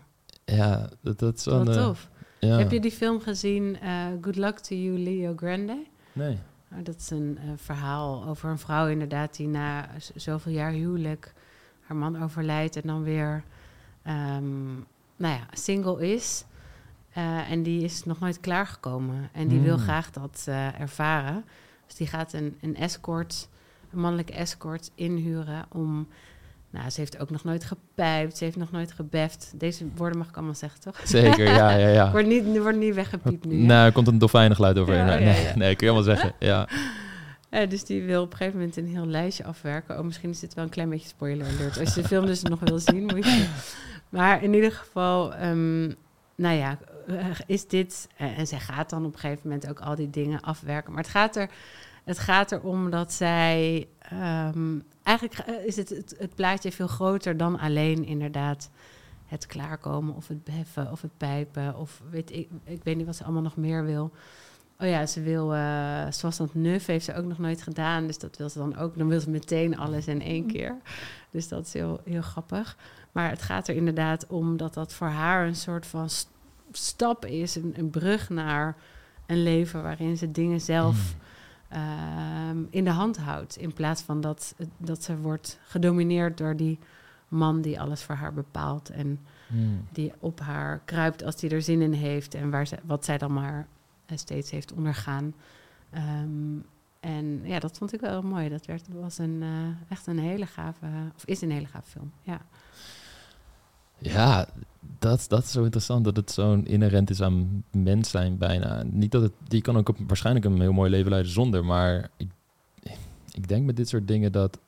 [0.45, 1.57] Ja, dat, dat is wel...
[1.57, 2.09] wat een, eh, tof.
[2.39, 2.57] ja.
[2.57, 5.85] Heb je die film gezien, eh, Good Luck to You, Leo Grande?
[6.13, 6.37] Nee.
[6.69, 11.33] Nou, dat is een eh, verhaal over een vrouw inderdaad die na zoveel jaar huwelijk
[11.81, 13.43] haar man overlijdt en dan weer
[14.03, 14.73] ehm,
[15.15, 16.45] nou ja, single is.
[17.09, 19.29] Eh, en die is nog nooit klaargekomen.
[19.31, 19.83] En die wil Hmm.
[19.83, 21.45] graag dat eh, ervaren.
[21.85, 23.49] Dus die gaat een, een escort,
[23.91, 26.07] een mannelijke escort inhuren om...
[26.69, 29.53] Nou, ze heeft ook nog nooit gepijpt, ze heeft nog nooit gebeft.
[29.55, 31.01] Deze woorden mag ik allemaal zeggen, toch?
[31.03, 32.11] Zeker, ja, ja, ja.
[32.11, 33.55] Wordt niet, wordt niet weggepiept nu.
[33.55, 35.05] Nou, er komt een dolfijnengeluid overheen.
[35.05, 35.55] Ja, nee, ja, nee, ja.
[35.55, 36.33] nee, kun je allemaal zeggen.
[36.47, 36.67] Ja.
[37.65, 39.97] Dus die wil op een gegeven moment een heel lijstje afwerken.
[39.97, 41.79] Oh, misschien is dit wel een klein beetje spoiler alert.
[41.79, 43.47] Als je de film dus nog wil zien, moet je...
[44.09, 45.85] Maar in ieder geval, ehm,
[46.35, 48.07] nou ja, eh, is dit...
[48.17, 50.93] eh, en zij gaat dan op een gegeven moment ook al die dingen afwerken.
[50.93, 51.49] Maar het gaat er,
[52.03, 53.87] het gaat erom dat zij...
[53.99, 58.69] ehm, eigenlijk eh, is het, het, het plaatje veel groter dan alleen inderdaad
[59.25, 63.15] het klaarkomen of het beffen of het pijpen of weet ik, ik weet niet wat
[63.15, 64.11] ze allemaal nog meer wil.
[64.79, 68.17] Oh ja, ze wil, eh zoals dat nuf heeft ze ook nog nooit gedaan, dus
[68.17, 68.97] dat wil ze dan ook.
[68.97, 70.77] Dan wil ze meteen alles in één keer.
[71.31, 72.77] Dus dat is heel, heel grappig.
[73.11, 76.29] Maar het gaat er inderdaad om dat dat voor haar een soort van st-
[76.71, 78.75] stap is, een, een brug naar
[79.25, 81.15] een leven waarin ze dingen zelf
[81.69, 83.57] ehm, in de hand houdt.
[83.57, 86.79] In plaats van dat, dat ze wordt gedomineerd door die
[87.27, 88.89] man die alles voor haar bepaalt.
[88.89, 89.87] En Hmm.
[89.91, 92.33] die op haar kruipt als hij er zin in heeft.
[92.33, 93.67] En waar ze, wat zij dan maar
[94.05, 95.33] eh, steeds heeft ondergaan.
[95.89, 96.57] Ehm,
[96.99, 98.49] en ja, dat vond ik wel mooi.
[98.49, 102.11] Dat werd, was een, eh, echt een hele gave, of is een hele gave film.
[102.21, 102.41] Ja.
[103.99, 104.47] Ja,
[104.99, 108.83] dat, dat is zo interessant dat het zo'n inherent is aan mens zijn bijna.
[108.83, 112.09] Niet dat het, die kan ook op, waarschijnlijk een heel mooi leven leiden zonder, maar
[112.17, 112.27] ik,
[113.31, 114.59] ik denk met dit soort dingen dat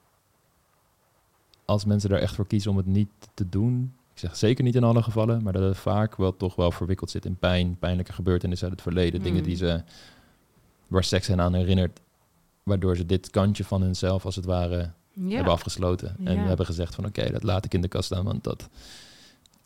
[1.65, 4.75] als mensen er echt voor kiezen om het niet te doen, ik zeg zeker niet
[4.75, 8.13] in alle gevallen, maar dat het vaak wel toch wel verwikkeld zit in pijn, pijnlijke
[8.13, 9.67] gebeurtenissen uit het verleden, dingen die Hmm.
[9.67, 9.83] ze,
[10.87, 11.99] waar seks hen aan herinnert,
[12.63, 15.35] waardoor ze dit kantje van hunzelf als het ware Ja.
[15.35, 16.15] hebben afgesloten.
[16.23, 16.45] En Ja.
[16.47, 18.69] hebben gezegd van oké, dat laat ik in de kast staan, want dat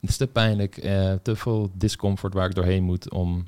[0.10, 3.44] is te pijnlijk, eh, te veel discomfort waar ik doorheen moet om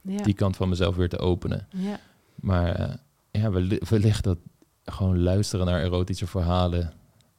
[0.00, 0.22] ja.
[0.22, 1.66] die kant van mezelf weer te openen.
[1.70, 2.00] ja.
[2.34, 2.94] Maar eh,
[3.30, 4.38] ja, welli- wellicht dat
[4.84, 6.92] gewoon luisteren naar erotische verhalen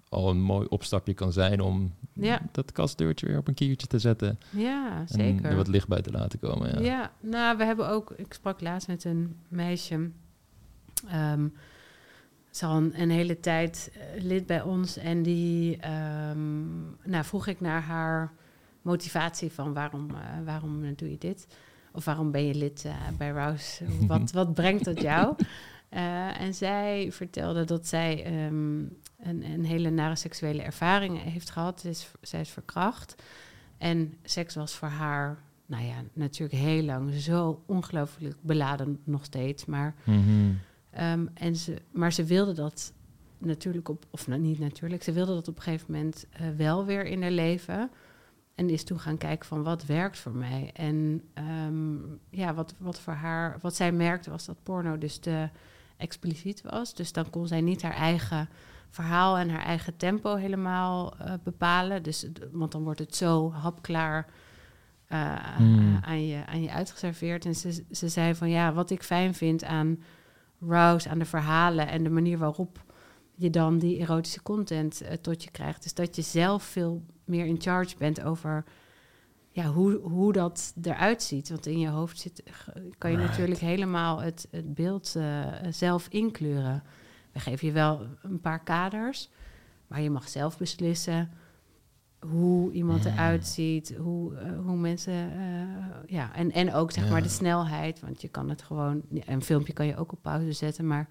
[0.10, 2.42] al een mooi opstapje kan zijn om Ja.
[2.52, 5.46] dat kastdeurtje weer op een kiertje te zetten ja, en zeker.
[5.46, 6.70] er wat licht bij te laten komen.
[6.74, 6.80] Ja.
[6.82, 7.12] Ja.
[7.20, 8.12] nou, we hebben ook...
[8.18, 10.10] Ik sprak laatst met een meisje.
[11.08, 11.48] ehm
[12.56, 14.98] ze al een, een hele tijd eh, lid bij ons.
[14.98, 15.78] En die...
[15.78, 18.32] ehm, nou, vroeg ik naar haar
[18.82, 21.48] motivatie van waarom, eh, waarom doe je dit?
[21.92, 23.84] Of waarom ben je lid eh, bij Rouse?
[24.08, 25.36] Wat, wat brengt dat jou?
[26.40, 28.78] En zij vertelde dat zij ehm,
[29.30, 31.80] een, een hele nare seksuele ervaring heeft gehad.
[31.82, 33.16] Ze is, zij is verkracht.
[33.78, 39.66] En seks was voor haar, nou ja, natuurlijk heel lang zo ongelooflijk beladen nog steeds.
[39.66, 40.52] Maar, Mhm.
[40.96, 42.94] Ehm, en ze, maar ze wilde dat
[43.38, 46.86] natuurlijk op, of nou, niet natuurlijk, ze wilde dat op een gegeven moment eh, wel
[46.86, 47.90] weer in haar leven.
[48.56, 50.72] En is toen gaan kijken van wat werkt voor mij.
[50.74, 51.96] En ehm,
[52.30, 55.50] ja, wat, wat voor haar, wat zij merkte was dat porno dus te
[55.98, 56.94] expliciet was.
[56.94, 58.50] Dus dan kon zij niet haar eigen
[58.90, 62.04] verhaal en haar eigen tempo helemaal eh, bepalen.
[62.04, 64.28] Dus, want dan wordt het zo hapklaar
[65.08, 65.98] eh, Hmm.
[66.02, 67.46] aan, je, aan je uitgeserveerd.
[67.46, 70.00] En ze, ze zei van ja, wat ik fijn vind aan
[70.68, 72.84] Rouse, aan de verhalen en de manier waarop
[73.36, 77.46] je dan die erotische content eh, tot je krijgt, is dat je zelf veel meer
[77.46, 78.64] in charge bent over
[79.52, 81.50] ja, hoe, hoe dat eruit ziet.
[81.50, 82.44] Want in je hoofd zit,
[82.98, 83.30] kan je Right.
[83.30, 86.84] natuurlijk helemaal het, het beeld eh, zelf inkleuren.
[87.32, 89.30] We geven je wel een paar kaders,
[89.88, 91.32] maar je mag zelf beslissen
[92.20, 95.68] hoe iemand eruit ziet, hoe, eh, hoe mensen, eh,
[96.06, 99.74] ja, en, en ook zeg maar de snelheid, want je kan het gewoon, een filmpje
[99.74, 101.08] kan je ook op pauze zetten, maar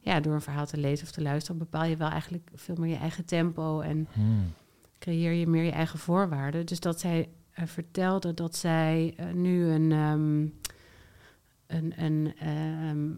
[0.00, 2.90] ja, door een verhaal te lezen of te luisteren bepaal je wel eigenlijk veel meer
[2.90, 4.52] je eigen tempo en Hmm.
[4.98, 6.66] creëer je meer je eigen voorwaarden.
[6.66, 10.46] Dus dat zij eh, vertelde dat zij nu een, ehm,
[11.66, 13.10] een, een ehm,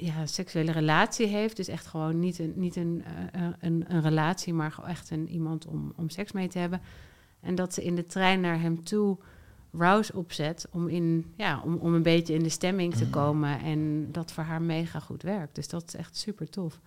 [0.00, 1.56] ja, seksuele relatie heeft.
[1.56, 5.10] Dus echt gewoon niet een, niet een, eh, eh, een, een relatie, maar gewoon echt
[5.10, 6.80] een, iemand om, om seks mee te hebben.
[7.40, 9.18] En dat ze in de trein naar hem toe
[9.72, 13.10] Rouse opzet om, in, ja, om, om een beetje in de stemming te Mm.
[13.10, 13.60] komen.
[13.60, 15.54] En dat voor haar mega goed werkt.
[15.54, 16.80] Dus dat is echt super tof,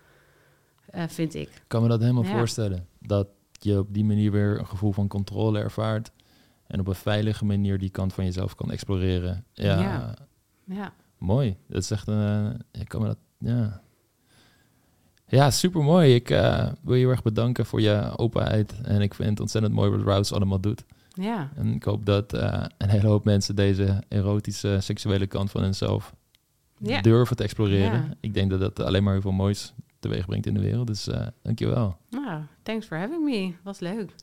[0.85, 1.49] eh, vind ik.
[1.49, 2.31] Ik kan me dat helemaal Ja.
[2.31, 2.87] voorstellen.
[2.99, 6.11] Dat je op die manier weer een gevoel van controle ervaart.
[6.67, 9.45] En op een veilige manier die kant van jezelf kan exploreren.
[9.53, 10.13] Ja, Ja.
[10.65, 10.93] Ja.
[11.23, 11.57] Mooi.
[11.67, 12.53] Dat is echt een...
[12.71, 13.17] eh, ik kan me dat...
[13.37, 13.81] Ja,
[15.27, 16.15] ja super mooi.
[16.15, 18.73] Ik eh, wil je heel erg bedanken voor je openheid.
[18.81, 20.83] En ik vind het ontzettend mooi wat Rouse allemaal doet.
[21.13, 25.61] Ja, En ik hoop dat eh, een hele hoop mensen deze erotische, seksuele kant van
[25.63, 26.13] hunzelf
[26.77, 27.01] Ja.
[27.01, 27.91] durven te exploreren.
[28.03, 28.13] Ja.
[28.19, 30.87] Ik denk dat dat alleen maar heel veel moois teweeg brengt in de wereld.
[30.87, 31.97] Dus eh dankjewel.
[32.09, 33.53] nou, thanks for having me.
[33.63, 34.15] Was leuk.